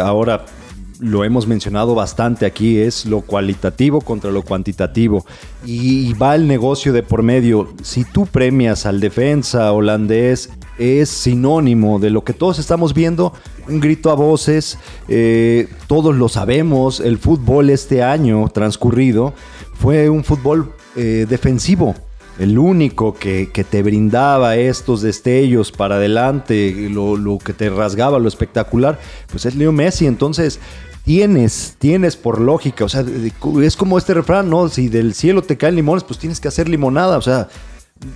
[0.01, 0.45] ahora,
[1.03, 5.27] lo hemos mencionado bastante aquí, es lo cualitativo contra lo cuantitativo.
[5.67, 7.75] Y va el negocio de por medio.
[7.83, 13.33] Si tú premias al defensa holandés, es sinónimo de lo que todos estamos viendo,
[13.69, 19.35] un grito a voces, eh, todos lo sabemos, el fútbol este año transcurrido
[19.75, 21.95] fue un fútbol eh, defensivo.
[22.39, 28.27] El único que, te brindaba estos destellos para adelante, lo, lo, que te rasgaba, lo
[28.27, 28.99] espectacular,
[29.31, 30.07] pues es Leo Messi.
[30.07, 30.59] Entonces,
[31.05, 33.05] tienes, tienes por lógica, o sea,
[33.63, 34.69] es como este refrán, ¿no?
[34.69, 37.49] Si del cielo te caen limones, pues tienes que hacer limonada, o sea,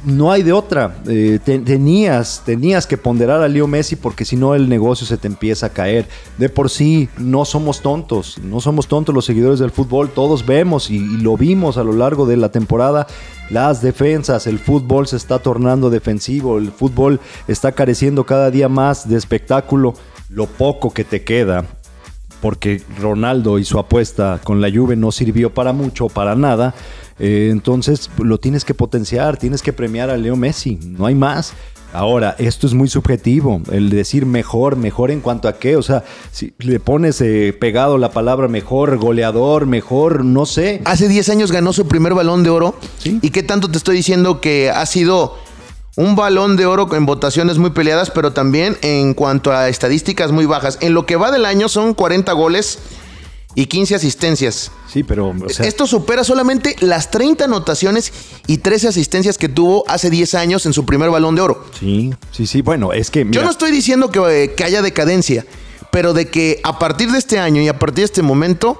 [0.04, 0.96] no hay de otra.
[1.08, 5.26] Eh, tenías, tenías que ponderar a Leo Messi porque si no el negocio se te
[5.26, 6.08] empieza a caer.
[6.38, 10.90] De por sí, no somos tontos, no somos tontos los seguidores del fútbol, todos vemos
[10.90, 13.06] y, lo vimos a lo largo de la temporada.
[13.50, 19.08] Las defensas, el fútbol se está tornando defensivo, el fútbol está careciendo cada día más
[19.08, 19.94] de espectáculo.
[20.28, 21.64] Lo poco que te queda
[22.40, 26.74] porque Ronaldo y su apuesta con la Juve no sirvió para mucho, para nada.
[27.18, 31.54] Eh, entonces lo tienes que potenciar, tienes que premiar a Leo Messi, no hay más.
[31.92, 36.04] Ahora, esto es muy subjetivo, el decir mejor, mejor en cuanto a qué, o sea,
[36.30, 40.82] si le pones eh, pegado la palabra mejor, goleador, mejor, no sé.
[40.84, 42.74] Hace 10 años ganó su primer balón de oro.
[43.04, 45.36] ¿Y qué tanto te estoy diciendo que ha sido
[45.96, 50.44] un balón de oro en votaciones muy peleadas, pero también en cuanto a estadísticas muy
[50.44, 50.76] bajas.
[50.82, 52.78] En lo que va del año son 40 goles
[53.56, 54.70] y 15 asistencias.
[54.86, 55.34] Sí, pero...
[55.58, 58.12] Esto supera solamente las 30 anotaciones
[58.46, 61.64] y 13 asistencias que tuvo hace 10 años en su primer balón de oro.
[61.80, 62.60] Sí, sí, sí.
[62.60, 63.26] Bueno, es que...
[63.30, 65.46] Yo no estoy diciendo que, que haya decadencia,
[65.90, 68.78] pero de que a partir de este año y a partir de este momento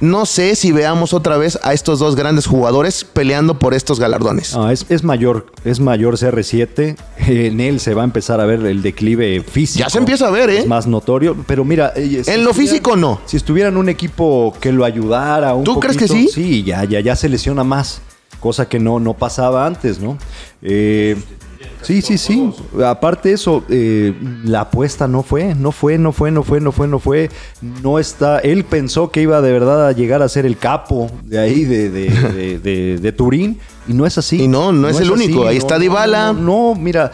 [0.00, 4.56] no sé si veamos otra vez a estos dos grandes jugadores peleando por estos galardones.
[4.70, 6.96] es, mayor, es mayor CR7.
[7.28, 9.80] En él se va a empezar a ver el declive físico.
[9.80, 10.60] Ya se empieza a ver, ¿eh?
[10.60, 11.36] Es más notorio.
[11.46, 11.92] Pero mira.
[11.96, 13.20] Eh, en lo físico no.
[13.26, 16.28] Si estuviera en un equipo que lo ayudara un ¿Tú crees que sí?
[16.32, 18.00] Sí, ya, ya, ya se lesiona más.
[18.40, 20.16] Cosa que no, no pasaba antes, ¿no?
[20.62, 21.16] Eh,
[21.82, 22.52] Sí, sí, sí.
[22.84, 24.14] Aparte de eso, eh,
[24.44, 27.30] la apuesta no fue, no fue, no fue, no fue, no fue, no fue.
[27.82, 28.40] No está.
[28.40, 31.90] Él pensó que iba de verdad a llegar a ser el capo de ahí, de,
[31.90, 34.42] de, Turín, y no es así.
[34.42, 35.46] Y no, no, es, el único.
[35.46, 36.32] Ahí está Dybala.
[36.32, 37.12] No, mira.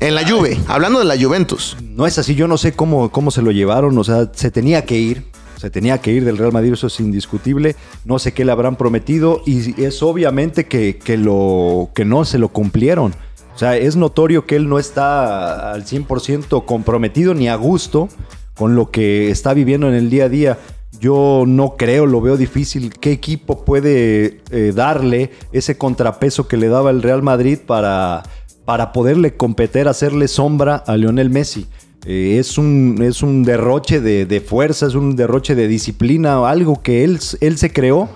[0.00, 1.76] En la Juve, hablando de la Juventus.
[1.82, 4.84] No es así, yo no sé cómo, cómo se lo llevaron, o sea, se tenía
[4.84, 5.24] que ir,
[5.56, 7.74] se tenía que ir del Real Madrid, eso es indiscutible.
[8.04, 12.38] No sé qué le habrán prometido y es obviamente que, que, lo, que no se
[12.38, 13.12] lo cumplieron.
[13.58, 18.08] O sea, es notorio que él no está al 100% comprometido ni a gusto
[18.54, 20.58] con lo que está viviendo en el día a día.
[21.00, 22.92] Yo no creo, lo veo difícil.
[23.00, 28.22] ¿Qué equipo puede eh, darle ese contrapeso que le daba el Real Madrid para,
[28.64, 31.66] para poderle competir, hacerle sombra a Lionel Messi?
[32.06, 36.80] Eh, es, un, es un derroche de, de, fuerza, es un derroche de disciplina, algo
[36.80, 38.08] que él, él se creó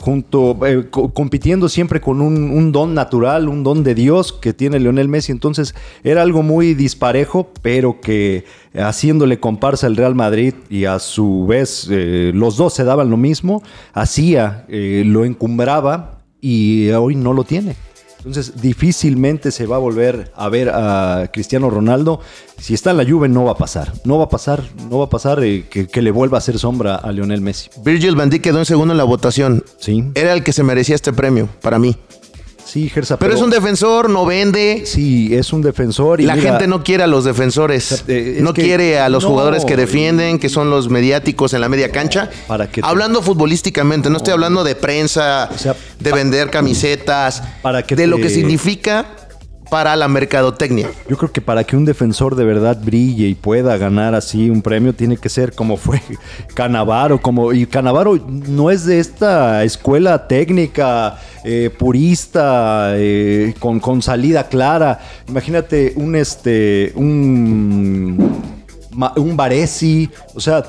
[0.00, 5.08] junto, eh, compitiendo siempre con un, don natural, un don de Dios que tiene Lionel
[5.08, 5.32] Messi.
[5.32, 11.46] Entonces era algo muy disparejo, pero que haciéndole comparsa al Real Madrid y a su
[11.46, 17.32] vez eh, los dos se daban lo mismo, hacía, eh, lo encumbraba y hoy no
[17.32, 17.76] lo tiene.
[18.24, 22.20] Entonces, difícilmente se va a volver a ver a Cristiano Ronaldo.
[22.58, 23.92] Si está en la Juve, no va a pasar.
[24.04, 26.96] No va a pasar, no va a pasar eh, que, le vuelva a hacer sombra
[26.96, 27.68] a Lionel Messi.
[27.84, 29.62] Virgil van Dijk quedó en segundo en la votación.
[29.78, 30.10] Sí.
[30.14, 31.96] Era el que se merecía este premio, para mí.
[32.74, 34.82] Sí, Gersa, pero, es un defensor, no vende.
[34.84, 36.20] Sí, es un defensor.
[36.20, 38.02] Y la gente no quiere a los defensores.
[38.08, 41.92] Eh, no quiere a los jugadores que defienden, que son los mediáticos en la media
[41.92, 42.30] cancha.
[42.48, 45.48] Para que hablando futbolísticamente, no, estoy hablando de prensa,
[46.00, 49.06] de vender camisetas, para que de lo que significa
[49.70, 50.90] para la mercadotecnia.
[51.08, 54.62] Yo creo que para que un defensor de verdad brille y pueda ganar así un
[54.62, 56.00] premio tiene que ser como fue
[56.54, 64.02] Canavaro, como y Canavaro no es de esta escuela técnica eh, purista eh, con, con,
[64.02, 65.00] salida clara.
[65.28, 68.42] Imagínate un este un
[69.16, 70.64] un Varesi, o sea,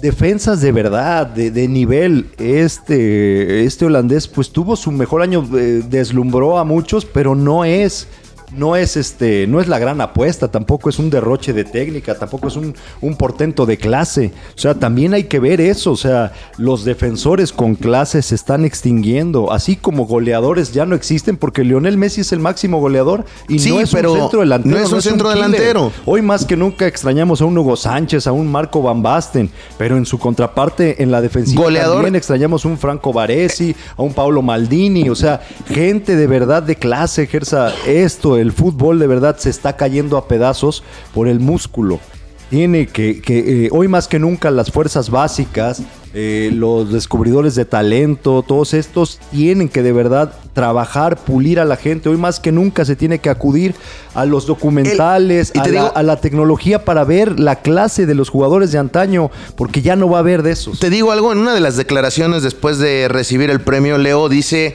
[0.00, 2.26] defensas de verdad, de, nivel.
[2.38, 8.08] Este, este holandés, pues tuvo su mejor año, eh, deslumbró a muchos, pero no es
[8.54, 12.48] no es este, no es la gran apuesta, tampoco es un derroche de técnica, tampoco
[12.48, 12.74] es un,
[13.16, 14.32] portento de clase.
[14.54, 15.92] O sea, también hay que ver eso.
[15.92, 21.36] O sea, los defensores con clase se están extinguiendo, así como goleadores ya no existen,
[21.36, 24.76] porque Lionel Messi es el máximo goleador y no es un centro delantero.
[24.76, 25.92] No es un centro delantero.
[26.04, 29.96] Hoy más que nunca extrañamos a un Hugo Sánchez, a un Marco Van Basten, pero
[29.96, 34.42] en su contraparte en la defensiva también extrañamos a un Franco Baresi, a un Paulo
[34.42, 39.50] Maldini, o sea, gente de verdad de clase ejerza esto el fútbol de verdad se
[39.50, 40.82] está cayendo a pedazos
[41.14, 42.00] por el músculo.
[42.50, 45.82] Tiene que, que eh, hoy más que nunca las fuerzas básicas,
[46.18, 51.76] eh, los descubridores de talento, todos estos tienen que de verdad trabajar, pulir a la
[51.76, 52.08] gente.
[52.08, 53.74] Hoy más que nunca se tiene que acudir
[54.14, 58.72] a los documentales, a, la, a, la, tecnología para ver la clase de los jugadores
[58.72, 60.78] de antaño, porque ya no va a haber de esos.
[60.78, 64.74] Te digo algo, en una de las declaraciones después de recibir el premio, Leo dice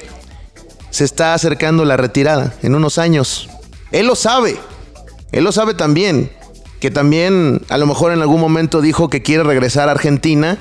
[0.91, 3.49] se está acercando la retirada en unos años.
[3.91, 4.57] Él lo sabe.
[5.31, 6.31] Él lo sabe también.
[6.79, 10.57] Que también a lo mejor en algún momento dijo que quiere regresar a Argentina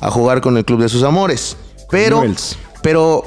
[0.00, 1.56] a jugar con el club de sus amores.
[1.90, 2.24] Pero,
[2.82, 3.24] pero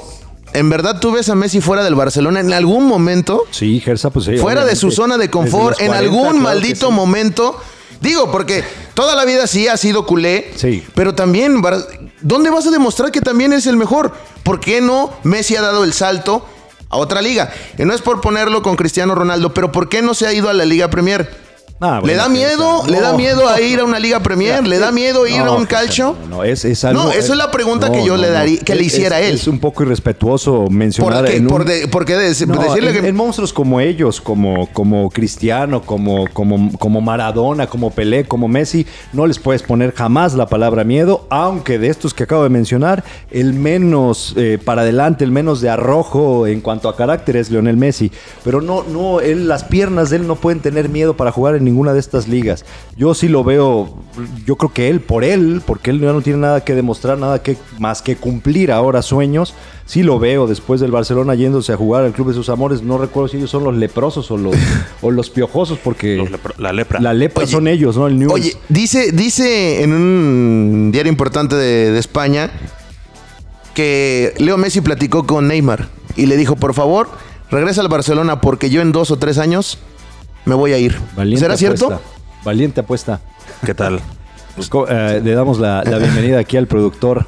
[0.54, 3.44] ¿En verdad tú ves a Messi fuera del Barcelona en algún momento?
[3.50, 4.38] Sí, Gersa, pues sí.
[4.38, 7.60] Fuera de su zona de confort, en algún maldito momento.
[8.00, 10.50] Digo, porque toda la vida sí ha sido culé.
[10.56, 10.84] Sí.
[10.94, 11.60] Pero también,
[12.20, 14.12] ¿dónde vas a demostrar que también es el mejor?
[14.42, 16.44] ¿Por qué no Messi ha dado el salto
[16.88, 17.52] a otra liga?
[17.78, 20.48] Y no es por ponerlo con Cristiano Ronaldo, pero ¿por qué no se ha ido
[20.48, 21.47] a la Liga Premier?
[21.80, 22.82] Ah, ¿Le da miedo?
[22.88, 24.66] ¿Le da miedo a ir a una Liga Premier?
[24.66, 26.16] ¿Le da miedo ir a un calcio?
[26.28, 28.82] No, es, es algo, no, eso es la pregunta que yo le daría, que le
[28.82, 29.36] hiciera a él.
[29.36, 31.24] Es un poco irrespetuoso mencionar.
[31.24, 31.86] ¿Por qué?
[31.88, 33.06] ¿Por, qué decirle que.?
[33.06, 38.84] En monstruos como ellos, como, como Cristiano, como, como, como Maradona, como Pelé, como Messi,
[39.12, 43.04] no les puedes poner jamás la palabra miedo, aunque de estos que acabo de mencionar,
[43.30, 47.76] el menos eh, para adelante, el menos de arrojo en cuanto a carácter es Lionel
[47.76, 48.10] Messi.
[48.42, 51.67] Pero no, no, él, las piernas de él no pueden tener miedo para jugar en
[51.68, 52.64] ninguna de estas ligas.
[52.96, 53.94] Yo sí lo veo,
[54.44, 57.42] yo creo que él, por él, porque él ya no tiene nada que demostrar, nada
[57.42, 59.54] que más que cumplir ahora sueños,
[59.84, 62.82] sí lo veo después del Barcelona yéndose a jugar al club de sus amores.
[62.82, 64.54] No recuerdo si ellos son los leprosos o los,
[65.02, 66.28] o los piojosos, porque
[66.58, 67.00] la lepra.
[67.00, 68.06] La lepra son ellos, ¿no?
[68.06, 72.50] El Oye, dice, dice en un diario importante de, de España
[73.74, 77.08] que Leo Messi platicó con Neymar y le dijo, por favor,
[77.50, 79.78] regresa al Barcelona porque yo en dos o tres años
[80.44, 80.98] me voy a ir.
[81.36, 82.00] ¿Será cierto?
[82.44, 83.20] Valiente apuesta.
[83.64, 84.00] ¿Qué tal?
[84.54, 87.26] Pues, eh, le damos la, bienvenida aquí al productor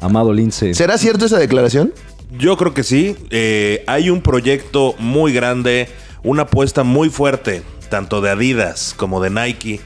[0.00, 0.74] Amado Lince.
[0.74, 1.92] ¿Será cierto esa declaración?
[2.30, 3.16] Yo creo que sí.
[3.30, 5.88] Eh, hay un proyecto muy grande,
[6.22, 9.80] una apuesta muy fuerte, tanto de Adidas como de Nike,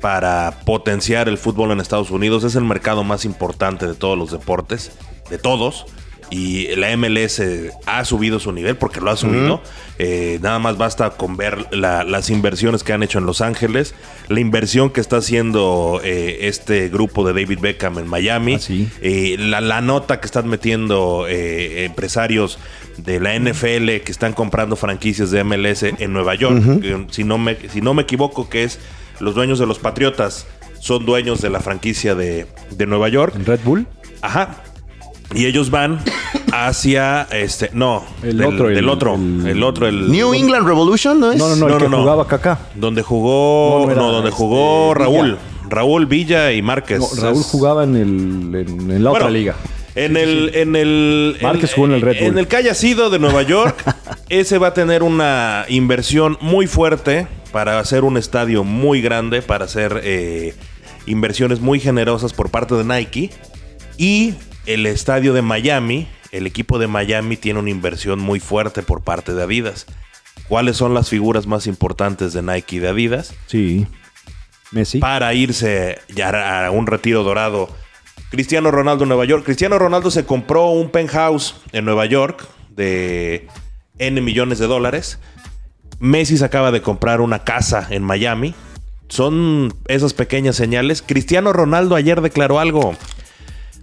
[0.00, 2.44] para potenciar el fútbol en Estados Unidos.
[2.44, 4.92] Es el mercado más importante de todos los deportes,
[5.30, 5.86] de todos
[6.30, 7.42] y la MLS
[7.86, 9.62] ha subido su nivel porque lo ha subido.
[9.98, 13.94] Eh, nada más basta con ver las inversiones que han hecho en Los Ángeles,
[14.28, 19.36] la inversión que está haciendo eh, este grupo de David Beckham en Miami, ah, eh,
[19.38, 22.58] la, nota que están metiendo empresarios
[22.96, 26.62] de la NFL que están comprando franquicias de MLS en Nueva York.
[27.10, 28.80] si, no me, si no me equivoco, que es
[29.20, 30.46] los dueños de los Patriotas
[30.80, 33.34] son dueños de la franquicia de, de Nueva York.
[33.46, 33.86] ¿Red Bull?
[34.20, 34.62] Ajá.
[35.34, 36.00] Y ellos van
[36.52, 41.38] hacia este no el otro el, otro el, otro el New England Revolution no es
[41.38, 45.36] no no no, el que jugaba Kaká donde jugó no, donde este, jugó Raúl
[45.68, 49.56] Raúl Villa y Márquez Raúl jugaba en, el, en, la otra liga
[49.96, 51.38] En el, en el.
[51.40, 52.32] Márquez jugó en el Red Bull.
[52.32, 53.76] En el que haya sido de Nueva York,
[54.28, 59.66] ese va a tener una inversión muy fuerte para hacer un estadio muy grande, para
[59.66, 60.56] hacer eh,
[61.06, 63.30] inversiones muy generosas por parte de Nike.
[63.96, 64.34] Y
[64.66, 69.34] el estadio de Miami, el equipo de Miami tiene una inversión muy fuerte por parte
[69.34, 69.86] de Adidas.
[70.48, 73.34] ¿Cuáles son las figuras más importantes de Nike y de Adidas?
[73.46, 73.86] Sí.
[74.72, 74.98] Messi.
[74.98, 77.68] Para irse ya a un retiro dorado.
[78.30, 79.44] Cristiano Ronaldo en Nueva York.
[79.44, 83.46] Cristiano Ronaldo se compró un penthouse en Nueva York de
[83.98, 85.20] N millones de dólares.
[86.00, 88.54] Messi se acaba de comprar una casa en Miami.
[89.08, 91.02] Son esas pequeñas señales.
[91.06, 92.96] Cristiano Ronaldo ayer declaró algo.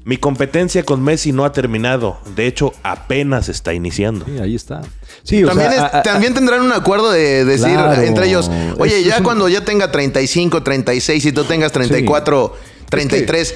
[0.03, 2.17] Mi competencia con Messi no ha terminado.
[2.35, 4.25] De hecho, apenas está iniciando.
[4.25, 4.81] Sí, ahí está.
[5.23, 5.71] Sí, también,
[6.03, 8.49] también tendrán un acuerdo de decir entre ellos,
[8.79, 12.55] oye, ya cuando ya tenga 35, 36 y tú tengas 34,
[12.89, 13.55] 33...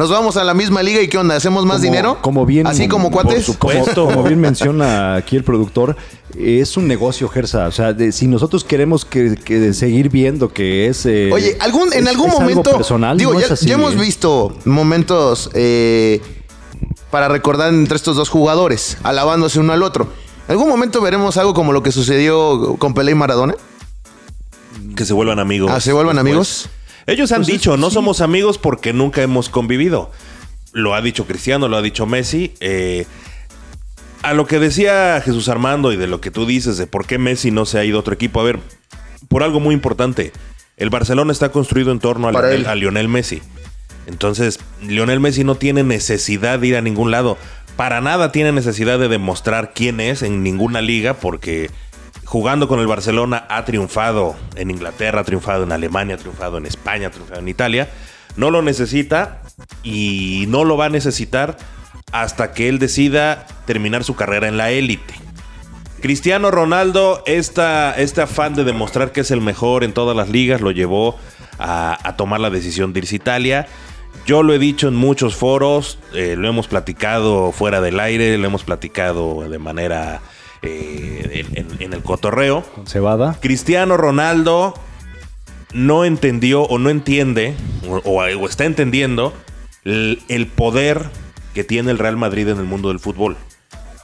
[0.00, 1.36] ¿Nos vamos a la misma liga y qué onda?
[1.36, 2.16] ¿Hacemos más dinero?
[2.22, 3.54] Como bien, ¿Así como cuates?
[3.58, 5.94] Como, como, bien menciona aquí el productor,
[6.38, 7.66] es un negocio, Gersa.
[7.66, 11.04] O sea, si nosotros queremos que, seguir viendo que es.
[11.04, 12.72] Eh, Oye, algún, en algún momento.
[12.72, 13.96] personal, digo, ya, hemos ¿eh?
[13.98, 16.22] visto momentos eh,
[17.10, 20.08] para recordar entre estos dos jugadores, alabándose uno al otro.
[20.48, 23.54] ¿En algún momento veremos algo como lo que sucedió con Pelé y Maradona?
[24.96, 25.70] Que se vuelvan amigos.
[25.70, 26.70] Ah, ¿se vuelvan amigos?
[27.10, 30.12] Ellos han pues dicho, no somos amigos porque nunca hemos convivido.
[30.72, 32.54] Lo ha dicho Cristiano, lo ha dicho Messi.
[32.60, 33.04] Eh,
[34.22, 37.18] a lo que decía Jesús Armando y de lo que tú dices de por qué
[37.18, 38.40] Messi no se ha ido a otro equipo.
[38.40, 38.60] A ver,
[39.28, 40.32] por algo muy importante.
[40.76, 43.42] El Barcelona está construido en torno a, Lionel, Messi.
[44.06, 47.36] Entonces, Lionel Messi no tiene necesidad de ir a ningún lado.
[47.74, 51.70] Para nada tiene necesidad de demostrar quién es en ninguna liga porque
[52.30, 56.66] jugando con el Barcelona ha triunfado en Inglaterra, ha triunfado en Alemania, ha triunfado en
[56.66, 57.90] España, ha triunfado en Italia.
[58.36, 59.42] No lo necesita
[59.82, 61.56] y no lo va a necesitar
[62.12, 65.12] hasta que él decida terminar su carrera en la élite.
[66.00, 70.60] Cristiano Ronaldo, esta, este afán de demostrar que es el mejor en todas las ligas,
[70.60, 71.18] lo llevó
[71.58, 73.66] a, tomar la decisión de irse a Italia.
[74.24, 78.46] Yo lo he dicho en muchos foros, eh, lo hemos platicado fuera del aire, lo
[78.46, 80.20] hemos platicado de manera
[80.62, 82.64] eh, en, el cotorreo.
[82.86, 83.38] Cebada.
[83.40, 84.74] Cristiano Ronaldo
[85.72, 87.54] no entendió o no entiende,
[88.04, 89.32] o, está entendiendo,
[89.84, 91.10] el, poder
[91.54, 93.36] que tiene el Real Madrid en el mundo del fútbol.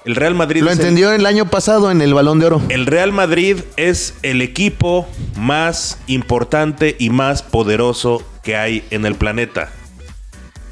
[0.04, 0.62] El Real Madrid.
[0.62, 2.62] Lo entendió el, año pasado en el Balón de Oro.
[2.68, 9.16] El Real Madrid es el equipo más importante y más poderoso que hay en el
[9.16, 9.72] planeta.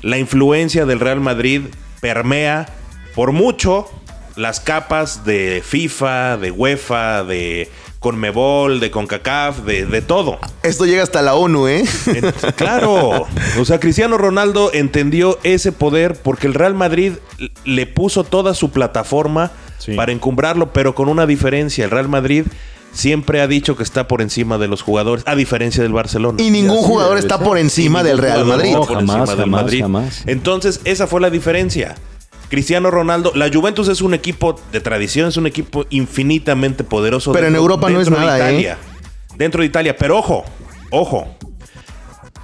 [0.03, 1.62] La influencia del Real Madrid
[2.01, 2.68] permea
[3.16, 3.89] por mucho
[4.37, 7.70] las capas de FIFA, de UEFA, de
[8.01, 10.39] Conmebol, de CONCACAF, de, de todo.
[10.62, 11.85] Esto llega hasta la ONU, ¿eh?
[12.57, 13.26] claro.
[13.59, 17.14] O sea, Cristiano Ronaldo entendió ese poder porque el Real Madrid
[17.64, 19.53] le puso toda su plataforma
[19.97, 21.85] para encumbrarlo, pero con una diferencia.
[21.85, 22.45] El Real Madrid
[22.93, 26.43] siempre ha dicho que está por encima de los jugadores, a diferencia del Barcelona.
[26.43, 28.74] Y ningún jugador está por encima del Real Madrid.
[28.87, 31.97] jamás, Entonces, esa fue la diferencia.
[32.55, 37.32] Cristiano Ronaldo, la Juventus es un equipo de tradición, es un equipo infinitamente poderoso.
[37.32, 39.36] Pero en Europa no es nada, de Italia, ¿eh?
[39.36, 40.44] Dentro de Italia, pero ojo,
[40.90, 41.36] ojo.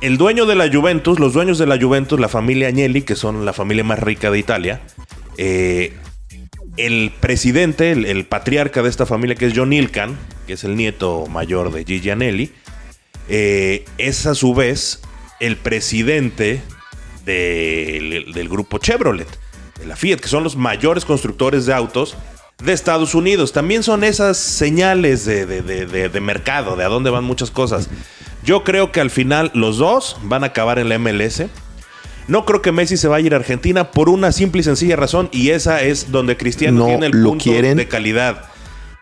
[0.01, 3.45] El dueño de la Juventus, los dueños de la Juventus, la familia Agnelli, que son
[3.45, 4.81] la familia más rica de Italia,
[5.39, 5.95] eh,
[6.77, 11.29] el presidente, el, patriarca de esta familia, que es John Ilkan, que es el nieto
[11.29, 12.51] mayor de Gigi Agnelli,
[13.29, 15.03] eh, es a su vez
[15.39, 16.63] el presidente
[17.25, 19.29] del grupo Chevrolet
[19.87, 22.17] la Fiat, que son los mayores constructores de autos
[22.63, 23.53] de Estados Unidos.
[23.53, 27.89] También son esas señales de, mercado, de a dónde van muchas cosas.
[28.45, 31.45] Yo creo que al final los dos van a acabar en la MLS.
[32.29, 34.97] No creo que Messi se vaya a ir a Argentina por una simple y sencilla
[34.97, 38.45] razón, y esa es donde Cristiano tiene el punto de calidad.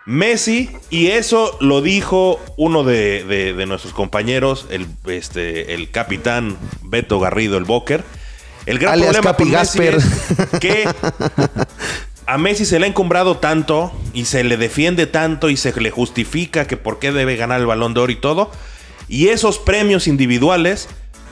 [0.06, 7.58] Messi, y eso lo dijo uno de, nuestros compañeros, el, este, el capitán Beto Garrido,
[7.58, 8.02] el Boker
[8.68, 10.04] el gran problema con Messi es
[10.60, 10.88] que
[12.26, 15.90] a Messi se le ha encumbrado tanto y se le defiende tanto y se le
[15.90, 18.50] justifica que por qué debe ganar el balón de oro y todo.
[19.08, 20.88] Y esos premios individuales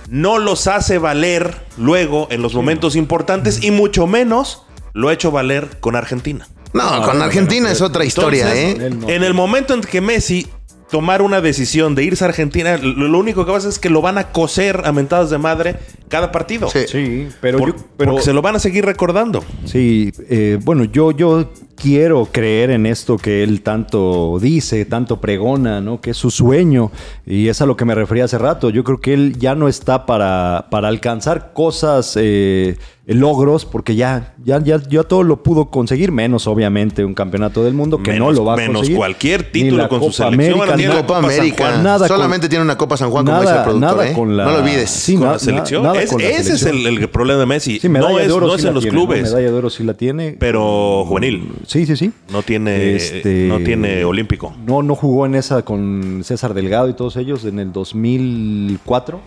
[0.09, 4.63] no los hace valer luego en los momentos importantes y mucho menos
[4.95, 6.49] lo ha hecho valer con Argentina.
[6.73, 8.77] No, con Argentina es otra historia, ¿eh?
[9.09, 10.47] En el momento en que Messi
[10.91, 14.19] tomar una decisión de irse a Argentina, lo, único que pasa es que lo van
[14.19, 15.77] a coser a mentadas de madre
[16.09, 16.69] cada partido.
[16.71, 17.59] Sí, pero,
[17.97, 19.43] pero porque se lo van a seguir recordando.
[19.65, 25.81] Sí, eh, bueno, yo, yo quiero creer en esto que él tanto dice, tanto pregona,
[25.81, 26.01] ¿no?
[26.01, 26.91] Que es su sueño.
[27.27, 28.71] Y es a lo que me refería hace rato.
[28.71, 32.77] Yo creo que él ya no está para, para alcanzar cosas, eh,
[33.09, 37.73] logros, porque ya, ya, ya, ya todo lo pudo conseguir, menos obviamente un campeonato del
[37.73, 38.97] mundo que no lo va a menos conseguir.
[38.97, 40.55] cualquier título con Copa su selección.
[40.55, 41.69] América, tiene Copa América.
[41.71, 41.83] Juan.
[41.85, 43.91] Nada con- Solamente tiene una Copa San Juan, como dice el productor.
[43.97, 44.13] nada ¿eh?
[44.13, 44.91] con la- No lo olvides.
[44.91, 45.83] Sí, con na- la selección.
[45.85, 47.79] nada Es- con la ese es el, el problema de Messi.
[47.81, 49.05] Sí, no es, no sí en los tiene, ¿no?
[49.07, 50.37] clubes, Medalla de oro sí la tiene.
[50.39, 51.53] pero juvenil.
[51.67, 52.13] Sí, sí, sí.
[52.31, 54.55] No tiene, Este- no tiene olímpico.
[54.67, 59.21] No, no jugó en esa con César Delgado y todos ellos en el 2004.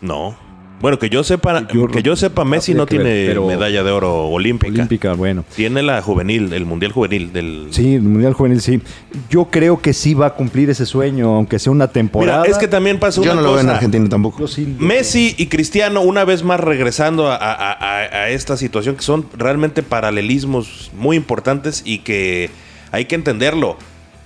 [0.00, 0.36] No.
[0.84, 4.26] Bueno, que yo sepa, Yo- que yo sepa, Messi no ver, tiene medalla de oro
[4.26, 4.70] olímpica.
[4.74, 5.42] Olímpica, bueno.
[5.56, 7.68] Tiene la juvenil, el mundial juvenil del.
[7.70, 8.82] Sí, el Mundial Juvenil sí.
[9.30, 12.42] Yo creo que sí va a cumplir ese sueño, aunque sea una temporada.
[12.42, 13.70] Mira, es que también pasa Yo una no lo veo en.
[13.70, 14.40] Argentina tampoco.
[14.40, 18.96] Yo sí- Messi y Cristiano, una vez más regresando a, a- a- a esta situación,
[18.96, 22.50] que son realmente paralelismos muy importantes y que
[22.92, 23.78] hay que entenderlo.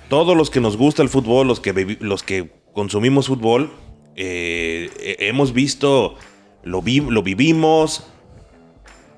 [0.08, 3.70] Todos los que nos gusta el fútbol, los que, los que consumimos fútbol,
[4.16, 6.16] eh, he- hemos visto,
[6.62, 8.04] lo, vi- lo vivimos.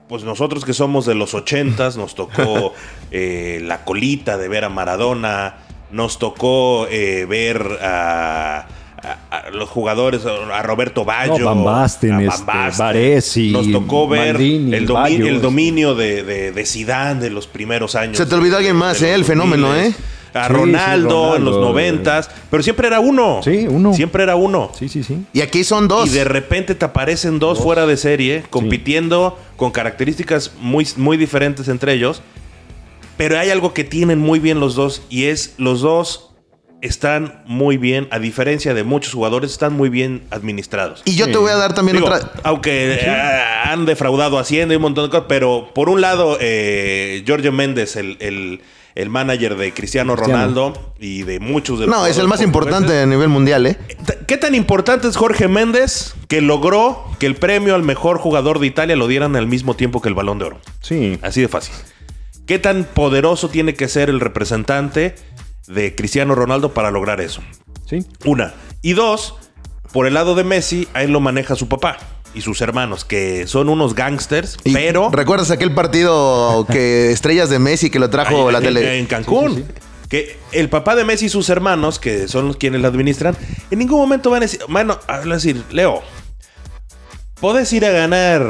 [0.09, 2.73] Pues nosotros que somos de los ochentas, nos tocó
[3.13, 5.59] eh, la colita de ver a Maradona,
[5.93, 8.67] nos tocó eh, ver a,
[9.03, 12.45] a- a los jugadores, a Roberto Baggio, No, Van Basten, a este,
[12.77, 15.41] Baresi, Nos tocó ver Maldini, el, domi- Baggio, el este.
[15.43, 18.17] dominio de, de, de Zidane de los primeros años.
[18.17, 19.15] Se te olvidó alguien más, ¿eh?
[19.15, 19.79] El fenómeno, 2000s.
[19.91, 19.95] ¿eh?
[20.35, 23.41] A Sí, sí, Ronaldo, en los Ronaldo, noventas, pero siempre era uno.
[23.43, 23.93] Sí, uno.
[23.95, 24.71] Siempre era uno.
[24.79, 25.25] Sí, sí, sí.
[25.33, 26.09] Y aquí son dos.
[26.09, 31.69] Y de repente te aparecen dos, fuera de serie, compitiendo con características muy, muy diferentes
[31.69, 32.23] entre ellos.
[33.17, 36.27] Pero hay algo que tienen muy bien los dos y es los dos
[36.81, 41.03] están muy bien, a diferencia de muchos jugadores, están muy bien administrados.
[41.05, 42.33] Y yo te voy a dar también Digo, otra.
[42.43, 43.11] Aunque eh,
[43.65, 47.97] han defraudado Hacienda y un montón de cosas, pero por un lado, eh, Giorgio Méndez,
[47.97, 48.63] el, el-
[49.01, 50.43] el manager de Cristiano, Cristiano.
[50.43, 53.79] Ronaldo y de muchos de los No, es el más importante a nivel mundial, ¿eh?
[54.27, 58.67] ¿Qué tan importante es Jorge Méndez que logró que el premio al mejor jugador de
[58.67, 60.61] Italia lo dieran al mismo tiempo que el balón de oro?
[60.81, 61.19] Sí.
[61.23, 61.75] Así de fácil.
[62.47, 65.15] ¿Qué tan poderoso tiene que ser el representante
[65.67, 67.43] de Cristiano Ronaldo para lograr eso?
[67.87, 68.05] Sí.
[68.25, 68.55] Una.
[68.83, 69.37] Y dos,
[69.93, 71.99] por el lado de Messi, a él lo maneja su papá
[72.35, 75.11] y sus hermanos, que son unos gangsters, Y pero...
[75.11, 78.99] ¿Recuerdas aquel partido que estrellas de Messi que lo trajo Ahí, la en- tele?
[78.99, 79.65] En Cancún.
[80.09, 83.37] Que el papá de Messi y sus hermanos, que son los quienes la administran,
[83.71, 86.03] en ningún momento van a decir, bueno, van a decir, Leo,
[87.41, 88.45] puedes ir a ganar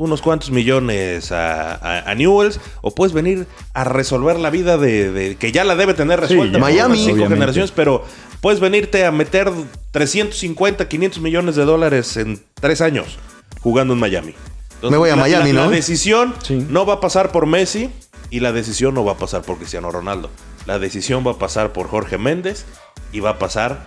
[0.00, 5.12] unos cuantos millones a, a- a Newells o puedes venir a resolver la vida de,
[5.12, 6.96] de- que ya la debe tener resuelta por Miami.
[6.96, 7.34] cinco obviamente.
[7.34, 8.02] generaciones, pero
[8.40, 9.50] puedes venirte a meter
[9.92, 13.18] 350, 500 millones de dólares en tres años
[13.60, 14.34] jugando en Miami.
[14.76, 15.70] Entonces, Me voy a la- Miami, la- ¿no?
[15.70, 16.64] La decisión Sí.
[16.70, 17.90] no va a pasar por Messi
[18.30, 20.30] y la decisión no va a pasar por Cristiano Ronaldo.
[20.66, 22.64] La decisión va a pasar por Jorge Méndez
[23.12, 23.86] y va a pasar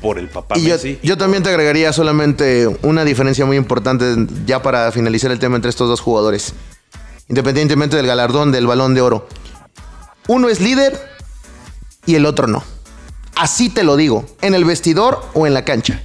[0.00, 4.04] por el papá Y yo, yo también te agregaría solamente una diferencia muy importante
[4.46, 6.54] ya para finalizar el tema entre estos dos jugadores.
[7.28, 9.28] Independientemente del galardón del balón de oro.
[10.26, 11.00] Uno es líder
[12.06, 12.64] y el otro no.
[13.36, 16.02] Así te lo digo, en el vestidor o en la cancha.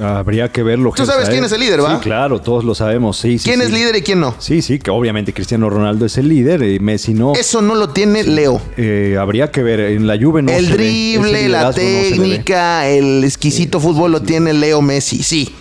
[0.00, 0.92] Habría que verlo.
[0.96, 1.46] Tú sabes quién ¿eh?
[1.46, 1.96] es el líder, ¿va?
[1.96, 3.18] Sí, claro, todos lo sabemos.
[3.18, 3.66] Sí, sí, ¿Quién sí.
[3.66, 4.34] es líder y quién no?
[4.38, 7.34] Sí, sí, que obviamente Cristiano Ronaldo es el líder y Messi no.
[7.34, 8.60] Eso no lo tiene Leo.
[8.76, 9.80] Eh, habría que ver.
[9.80, 10.76] En la Juve no el se ve.
[10.78, 12.08] Drible, la no ve.
[12.10, 15.54] técnica, el exquisito fútbol lo tiene Leo Messi, sí.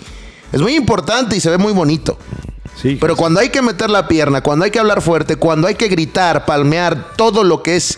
[0.52, 2.18] Es muy importante y se ve muy bonito.
[2.82, 5.76] Sí, Pero cuando hay que meter la pierna, cuando hay que hablar fuerte, cuando hay
[5.76, 7.96] que gritar, palmear, todo lo que es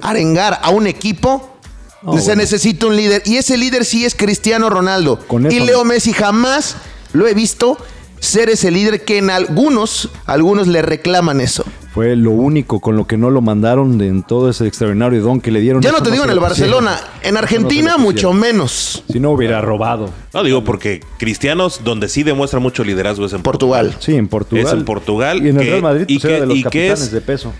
[0.00, 1.58] arengar a un equipo,
[2.00, 2.34] Se bueno.
[2.36, 3.22] necesita un líder.
[3.26, 5.18] Y ese líder sí es Cristiano Ronaldo.
[5.26, 5.60] Con eso y.
[5.60, 6.76] Leo Messi jamás
[7.12, 7.76] lo he visto
[8.20, 11.64] ser ese líder que en algunos, algunos le reclaman eso.
[11.94, 15.40] Fue lo único con lo que no lo mandaron de- en todo ese extraordinario don
[15.40, 15.82] que le dieron.
[15.82, 16.38] Ya no te digo en el.
[16.38, 19.02] Barcelona, en Argentina mucho menos.
[19.10, 20.10] Si no hubiera robado.
[20.32, 23.96] No digo porque Cristianos, donde sí demuestra mucho liderazgo es en Portugal.
[23.98, 24.66] Sí, en Portugal.
[24.66, 26.58] Es en Portugal, Y en el que- Real Madrid y era que- de los y
[26.58, 27.52] que capitanes es- de peso.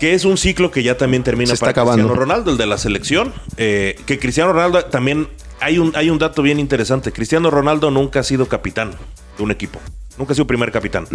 [0.00, 2.02] Que es un ciclo que ya también termina Se está para acabando.
[2.02, 3.32] Cristiano Ronaldo, el de la selección.
[3.56, 5.28] Eh, que Cristiano Ronaldo también
[5.60, 7.12] hay un, hay un dato bien interesante.
[7.12, 8.90] Cristiano Ronaldo nunca ha sido capitán
[9.36, 9.78] de un equipo.
[10.18, 11.06] Nunca ha sido primer capitán.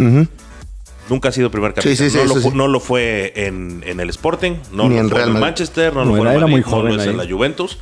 [1.08, 1.96] Nunca ha sido primer capitán.
[1.96, 5.00] Sí, sí, sí, no, lo, no lo fue en, en el Sporting, no Ni lo
[5.02, 5.40] en fue Real en.
[5.40, 7.26] Manchester, no, No, lo fue en era- Madrid, muy no joven lo es en la
[7.28, 7.78] Juventus.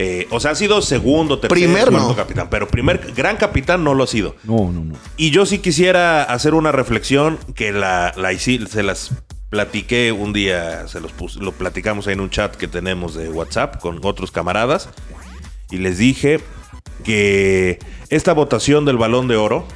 [0.00, 2.14] Eh, o sea, ha sido segundo, tercer, Primer, cuarto no.
[2.16, 2.48] capitán.
[2.50, 4.36] Pero primer gran capitán no lo ha sido.
[4.44, 4.94] No, no, no.
[5.16, 9.10] Y yo sí quisiera hacer una reflexión que la, la se las
[9.50, 13.28] platiqué un día, se los pus- lo platicamos ahí en un chat que tenemos de
[13.30, 14.88] WhatsApp con otros camaradas.
[15.70, 16.40] Y les dije
[17.04, 17.78] que
[18.10, 19.66] esta votación del balón de oro,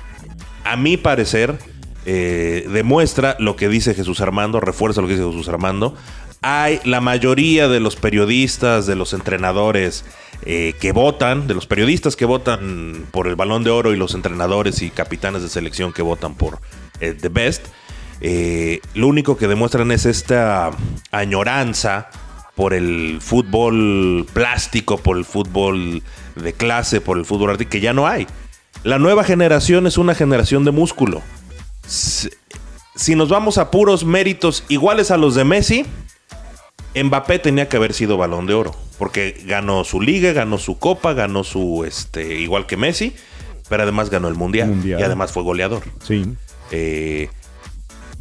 [0.64, 1.58] a mi parecer,
[2.04, 5.94] eh, demuestra lo que dice Jesús Armando, refuerza lo que dice Jesús Armando.
[6.42, 10.04] Hay la mayoría de los periodistas, de los entrenadores
[10.44, 14.14] eh, que votan, de los periodistas que votan por el balón de oro y los
[14.14, 16.58] entrenadores y capitanes de selección que votan por
[17.00, 17.66] eh, The Best,
[18.22, 20.70] lo único que demuestran es esta
[21.10, 22.08] añoranza
[22.54, 26.02] por el fútbol plástico, por el fútbol
[26.36, 28.26] de clase, por el fútbol artístico, que ya no hay.
[28.84, 31.22] La nueva generación es una generación de músculo.
[31.86, 35.86] Si, nos vamos a puros méritos iguales a los de Messi,
[36.94, 38.74] Mbappé tenía que haber sido balón de oro.
[38.98, 41.84] Porque ganó su liga, ganó su copa, ganó su.
[41.84, 43.14] este Igual que Messi.
[43.68, 44.80] Pero además ganó el mundial.
[44.84, 45.82] Y además fue goleador.
[46.04, 46.36] Sí.
[46.70, 47.30] Eh,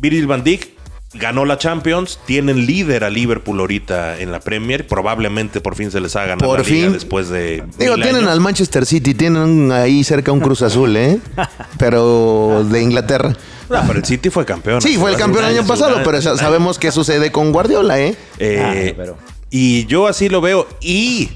[0.02, 0.82] Virgil van Dijk
[1.14, 6.00] ganó la Champions, tienen líder a Liverpool ahorita en la Premier, probablemente por fin se
[6.00, 10.32] les haga ganar la liga después de Digo, tienen al Manchester City, tienen ahí cerca
[10.32, 11.20] un Cruz Azul, ¿eh?
[11.78, 13.36] pero de Inglaterra.
[13.70, 14.82] No, pero el City fue campeón.
[14.82, 18.16] Sí, fue el campeón el año pasado, pero sabemos qué sucede con Guardiola, ¿eh?
[18.40, 19.14] eh ah,
[19.50, 20.68] y yo así lo veo.
[20.82, 21.30] Y,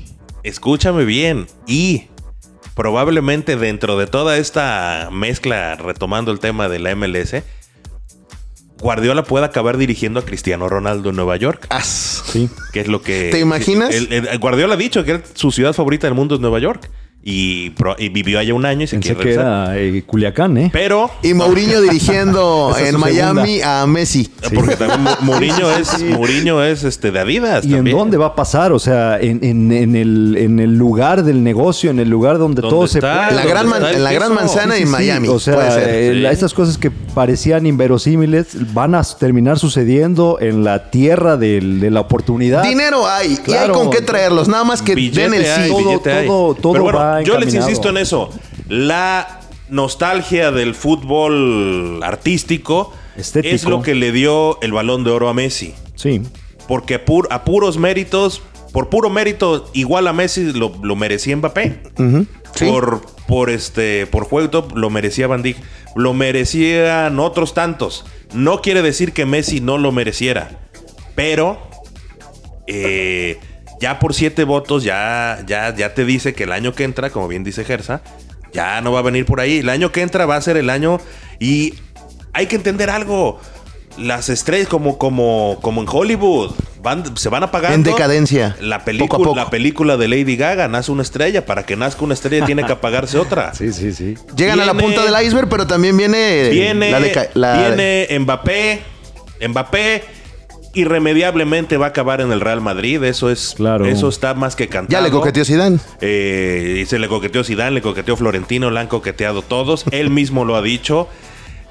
[0.43, 2.05] escúchame bien, y
[2.75, 7.35] probablemente dentro de toda esta mezcla, retomando el tema de la MLS,
[8.85, 11.65] Guardiola puede acabar dirigiendo a Cristiano Ronaldo en Nueva York.
[11.83, 12.51] sí.
[12.71, 13.29] Que es lo que.
[13.31, 13.95] ¿Te imaginas?
[14.39, 16.87] Guardiola ha dicho que su ciudad favorita del mundo es Nueva York.
[17.27, 17.73] Y,
[18.11, 20.69] vivió allá un año y se Pensé que era eh, Culiacán, ¿eh?
[20.71, 21.09] Pero...
[21.23, 24.29] Y Mourinho dirigiendo en Miami a Messi.
[24.53, 28.73] Porque también Mourinho es, Mourinho es este, de Adidas ¿Y en dónde va a pasar?
[28.73, 32.99] O sea, en, el, en el lugar del negocio, en el lugar donde todo se...
[32.99, 35.27] Puede, la gran en la gran manzana en Miami.
[35.27, 41.37] O sea, eh, esas cosas que parecían inverosímiles van a terminar sucediendo en la tierra
[41.37, 42.61] de la oportunidad.
[42.61, 44.47] Dinero hay y hay con qué traerlos.
[44.47, 45.71] Nada más que den el sí.
[46.27, 48.29] Todo, todo, va yo les insisto en eso.
[48.67, 55.33] La nostalgia del fútbol artístico es lo que le dio el balón de oro a
[55.33, 55.73] Messi.
[55.95, 56.21] Sí.
[56.67, 56.95] Porque
[57.29, 58.41] a, puros méritos,
[58.71, 61.79] por puro mérito, igual a Messi lo, merecía Mbappé.
[62.59, 65.57] Por, por este, por juego lo merecía Van Dijk.
[65.95, 68.05] Lo merecían otros tantos.
[68.33, 70.59] No quiere decir que Messi no lo mereciera.
[71.15, 71.57] Pero
[72.67, 73.39] eh,
[73.79, 77.27] ya por siete votos ya, ya, ya te dice que el año que entra, como
[77.27, 78.01] bien dice Gersa,
[78.53, 79.59] ya no va a venir por ahí.
[79.59, 80.99] El año que entra va a ser el año
[81.39, 81.75] y
[82.33, 83.39] hay que entender algo.
[83.97, 86.51] Las estrellas, como, como, como en Hollywood,
[86.81, 87.75] van, se van apagando.
[87.75, 88.57] En decadencia.
[88.59, 91.45] La película, la película de Lady Gaga nace una estrella.
[91.45, 93.53] Para que nazca una estrella tiene que apagarse otra.
[93.55, 94.15] Sí, sí, sí.
[94.35, 96.49] Llegan a la punta del iceberg, pero también viene.
[96.49, 96.93] Viene,
[97.33, 98.81] viene Mbappé.
[99.47, 100.03] Mbappé
[100.75, 103.03] irremediablemente va a acabar en el Real Madrid.
[103.03, 103.85] Eso es claro.
[103.85, 104.91] eso está más que cantado.
[104.91, 105.79] Ya le coqueteó Zidane.
[106.01, 109.85] Eh, se le coqueteó Zidane, le coqueteó Florentino, le han coqueteado todos.
[109.91, 111.07] Él mismo lo ha dicho.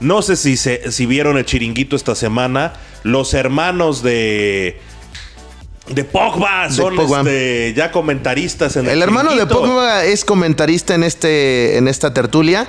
[0.00, 2.72] No sé si, se, si vieron el chiringuito esta semana.
[3.04, 4.80] Los hermanos de
[5.88, 11.04] de Pogba son este, ya comentaristas en el El hermano de Pogba es comentarista en
[11.04, 12.66] este en esta tertulia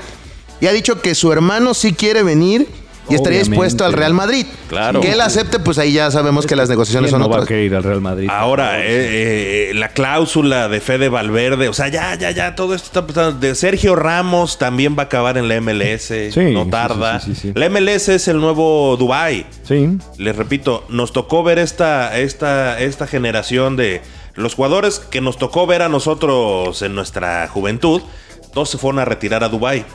[0.60, 2.68] y ha dicho que su hermano sí quiere venir
[3.10, 4.46] y estaría dispuesto al Real Madrid.
[4.68, 5.02] Claro.
[5.02, 7.46] Que él acepte, pues ahí ya sabemos que las negociaciones son no otras.
[7.50, 8.30] va a ir al Real Madrid.
[8.32, 12.88] Ahora, eh, eh, la cláusula de Fede Valverde, o sea, ya, ya, ya, todo esto
[12.88, 13.40] está pasando.
[13.40, 16.12] De Sergio Ramos también va a acabar en la MLS.
[16.52, 17.22] no tarda.
[17.54, 19.46] la MLS es el nuevo Dubai.
[19.64, 19.98] Sí.
[20.18, 24.02] Les repito, nos tocó ver esta, esta, esta generación de
[24.36, 28.02] los jugadores que nos tocó ver a nosotros en nuestra juventud.
[28.54, 29.86] Todos se fueron a retirar a Dubai.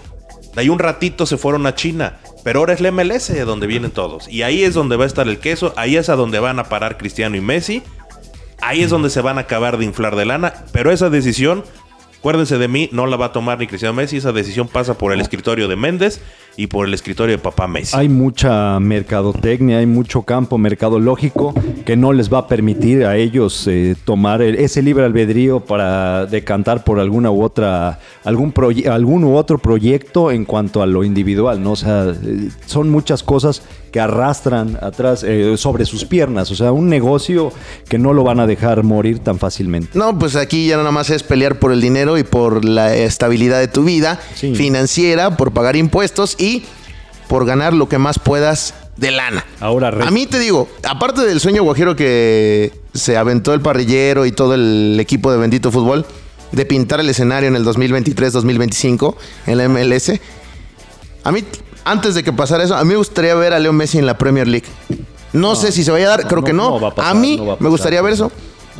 [0.54, 2.18] De ahí un ratito se fueron a China.
[2.42, 4.28] Pero ahora es la MLS donde vienen todos.
[4.28, 5.72] Y ahí es donde va a estar el queso.
[5.76, 7.82] Ahí es a donde van a parar Cristiano y Messi.
[8.62, 10.64] Ahí es donde se van a acabar de inflar de lana.
[10.72, 11.64] Pero esa decisión,
[12.18, 14.16] acuérdense de mí, no la va a tomar ni Cristiano Messi.
[14.16, 16.20] Esa decisión pasa por el escritorio de Méndez
[16.60, 17.96] y por el escritorio de papá Messi.
[17.96, 21.54] Hay mucha mercadotecnia, hay mucho campo mercadológico
[21.86, 26.84] que no les va a permitir a ellos eh, tomar ese libre albedrío para decantar
[26.84, 28.52] por alguna u otra, algún,
[28.90, 31.72] algún u otro proyecto en cuanto a lo individual, ¿no?
[31.72, 36.72] O sea, eh, son muchas cosas que arrastran atrás eh, sobre sus piernas, o sea,
[36.72, 37.52] un negocio
[37.88, 39.98] que no lo van a dejar morir tan fácilmente.
[39.98, 43.58] No, pues aquí ya nada más es pelear por el dinero y por la estabilidad
[43.58, 46.49] de tu vida financiera, por pagar impuestos y
[47.28, 49.44] por ganar lo que más puedas de lana.
[49.60, 54.32] Ahora, a mí te digo, aparte del sueño guajiro que se aventó el parrillero y
[54.32, 56.04] todo el equipo de Bendito Fútbol
[56.52, 59.14] de pintar el escenario en el 2023-2025
[59.46, 60.12] en la MLS,
[61.22, 61.44] a mí,
[61.84, 64.18] antes de que pasara eso, a mí me gustaría ver a Leo Messi en la
[64.18, 64.66] Premier League.
[65.32, 66.92] No, sé si se vaya a dar, creo que no.
[66.96, 68.32] a, mí me gustaría ver eso.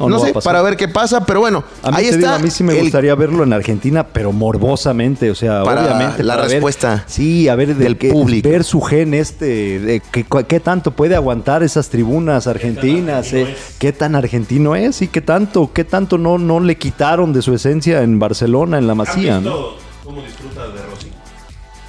[0.08, 2.36] No, sé, para ver qué pasa, pero bueno, ahí está.
[2.36, 6.22] a mí sí me gustaría verlo en Argentina, pero morbosamente, o sea, obviamente.
[6.22, 7.04] La respuesta.
[7.06, 8.48] sí, a ver, del público.
[8.48, 10.02] Ver su gen este, de
[10.48, 15.70] qué tanto puede aguantar esas tribunas argentinas, eh, qué tan argentino es y qué tanto,
[15.72, 19.40] qué tanto no, no le quitaron de su esencia en Barcelona, en la Masía.
[20.04, 21.08] ¿Cómo disfruta de Rossi?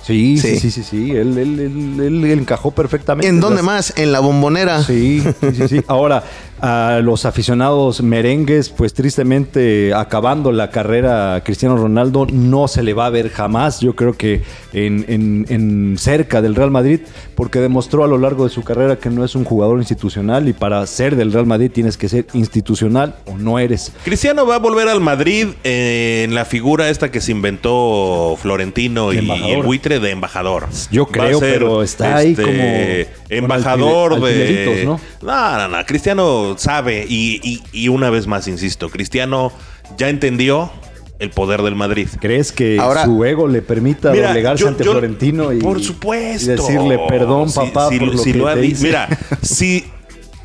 [0.04, 3.28] Sí, sí, sí, sí, sí, Él, él, él, él, encajó perfectamente.
[3.28, 3.94] ¿En dónde más?
[3.98, 4.84] En la bombonera.
[4.84, 5.68] Sí, sí, sí.
[5.68, 5.84] sí.
[5.88, 6.24] Ahora,
[6.62, 12.94] a los aficionados merengues, pues tristemente acabando la carrera a Cristiano Ronaldo no se le
[12.94, 14.44] va a ver jamás, yo creo que
[14.74, 17.02] en, cerca del Real Madrid,
[17.36, 20.54] porque demostró a lo largo de su carrera que no es un jugador institucional y
[20.54, 23.92] para ser del Real Madrid tienes que ser institucional o no eres.
[24.04, 29.18] Cristiano va a volver al Madrid en la figura esta que se inventó Florentino y,
[29.18, 30.68] el buitre de embajador.
[30.92, 34.84] Yo creo, pero está ahí este, como embajador de...
[34.86, 35.00] ¿no?
[35.22, 39.52] no, no, no, Cristiano sabe y, una vez más, insisto, Cristiano
[39.98, 40.72] ya entendió
[41.20, 42.08] el poder del Madrid.
[42.20, 46.52] ¿Crees que su ego le permita doblegarse ante Florentino y, por supuesto.
[46.52, 49.08] decirle perdón, papá, por lo que Mira,
[49.42, 49.86] si,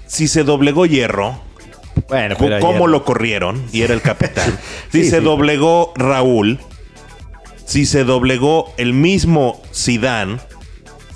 [0.06, 1.40] si se doblegó Hierro,
[2.08, 3.64] bueno, ¿cómo lo corrieron?
[3.72, 4.58] Y era el capitán.
[4.92, 6.60] si se doblegó Raúl,
[7.64, 10.40] si se doblegó el mismo Sidán,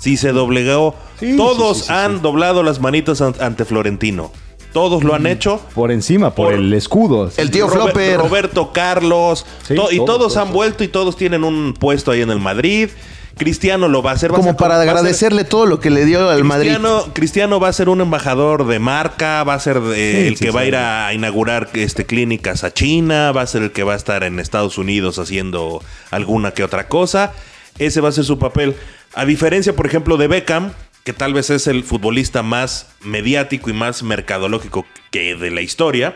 [0.01, 0.95] si se doblegó...
[1.37, 4.31] todos han doblado las manitas ante Florentino.
[4.73, 5.61] Todos lo han hecho.
[5.75, 7.29] Por encima, por, el escudo.
[7.37, 8.17] El tío Flopper.
[8.17, 9.45] Roberto Carlos.
[9.91, 12.89] y todos, han vuelto y todos tienen un puesto ahí en el Madrid.
[13.37, 14.31] Cristiano lo va a hacer.
[14.31, 16.77] como para agradecerle todo lo que le dio al Madrid.
[17.13, 20.65] Cristiano va a ser un embajador de marca, va a ser el que va a
[20.65, 24.23] ir a inaugurar este, clínicas a China, va a ser el que va a estar
[24.23, 27.33] en Estados Unidos haciendo alguna que otra cosa.
[27.77, 28.75] Ese va a ser su papel.
[29.13, 30.71] A diferencia, por ejemplo, de Beckham,
[31.03, 36.15] que tal vez es el futbolista más mediático y más mercadológico que de la historia.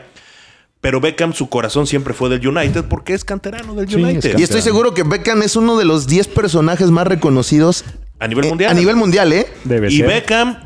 [0.81, 4.37] Pero Beckham, su corazón siempre fue del United porque es canterano del United.
[4.37, 7.83] Y estoy seguro que Beckham es uno de los 10 personajes más reconocidos
[8.19, 8.71] a nivel mundial.
[8.71, 9.47] a nivel mundial, ¿eh?
[9.89, 10.59] y Beckham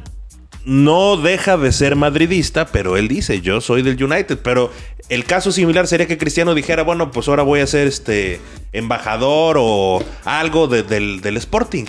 [0.65, 4.39] no deja de ser madridista, pero él dice, yo soy del United.
[4.43, 4.71] Pero
[5.07, 8.41] el caso similar sería que Cristiano dijera, bueno, pues ahora voy a ser este
[8.73, 11.85] embajador o algo del, del Sporting.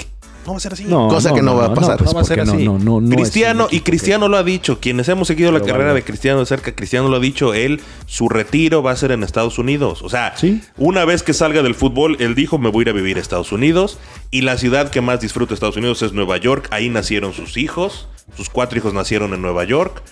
[0.47, 0.85] No va a ser así.
[0.85, 2.03] Cosa que no, va a pasar.
[2.03, 2.67] No, va a ser así.
[3.11, 4.81] Cristiano, y Cristiano lo ha dicho.
[4.81, 7.53] Quienes hemos seguido la carrera de Cristiano de cerca, Cristiano lo ha dicho.
[7.53, 10.03] Él, su retiro va a ser en Estados Unidos.
[10.03, 10.35] O sea,
[10.77, 13.21] una vez que salga del fútbol, él dijo: Me voy a ir a vivir a
[13.21, 13.99] Estados Unidos.
[14.31, 16.69] Y la ciudad que más disfruta de Estados Unidos es Nueva York.
[16.71, 18.09] Ahí nacieron sus hijos.
[18.35, 20.03] Sus cuatro hijos nacieron en Nueva York.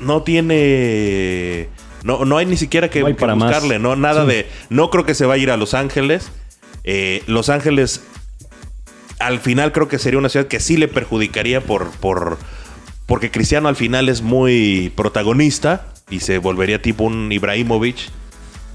[0.00, 1.68] No tiene.
[2.02, 3.94] No, no hay ni siquiera que, buscarle, ¿no?
[3.94, 4.48] Nada de.
[4.70, 6.30] No creo que se vaya a ir a Los Ángeles.
[6.84, 8.00] Eh, Los Ángeles
[9.18, 12.38] al final creo que sería una ciudad que sí le perjudicaría por, por
[13.06, 17.96] porque Cristiano al final es muy protagonista y se volvería tipo un Ibrahimovic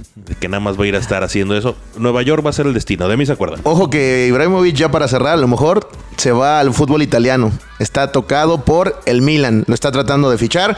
[0.39, 1.75] que nada más va a ir a estar haciendo eso.
[1.97, 3.59] Nueva York va a ser el destino, de mí se acuerdan.
[3.63, 7.51] Ojo que Ibrahimovic ya para cerrar, a lo mejor se va al fútbol italiano.
[7.79, 10.77] Está tocado por el Milan, lo está tratando de fichar.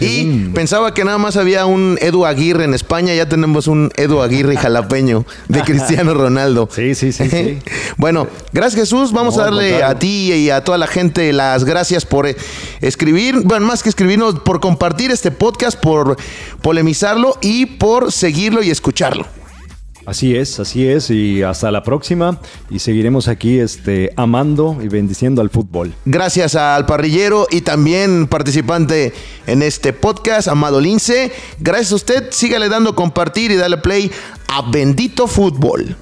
[0.00, 4.22] Y pensaba que nada más había un Edu Aguirre en España, ya tenemos un Edu
[4.22, 6.68] Aguirre jalapeño de Cristiano Ronaldo.
[6.72, 7.58] Sí, sí, sí.
[7.96, 12.06] bueno, gracias Jesús, vamos a darle a ti y a toda la gente las gracias
[12.06, 12.36] por eh,
[12.80, 16.16] escribir, bueno, más que escribirnos, por compartir este podcast, por
[16.62, 19.26] polemizarlo y por seguirlo y escucharlo.
[20.06, 22.40] Así es, así es, y hasta la próxima.
[22.70, 25.92] Y seguiremos aquí este, amando y bendiciendo al fútbol.
[26.04, 29.12] Gracias al parrillero y también participante
[29.48, 31.32] en este podcast, Amado Lince.
[31.58, 34.12] Gracias a usted, sígale dando compartir y dale play
[34.46, 35.96] a Bendito Fútbol.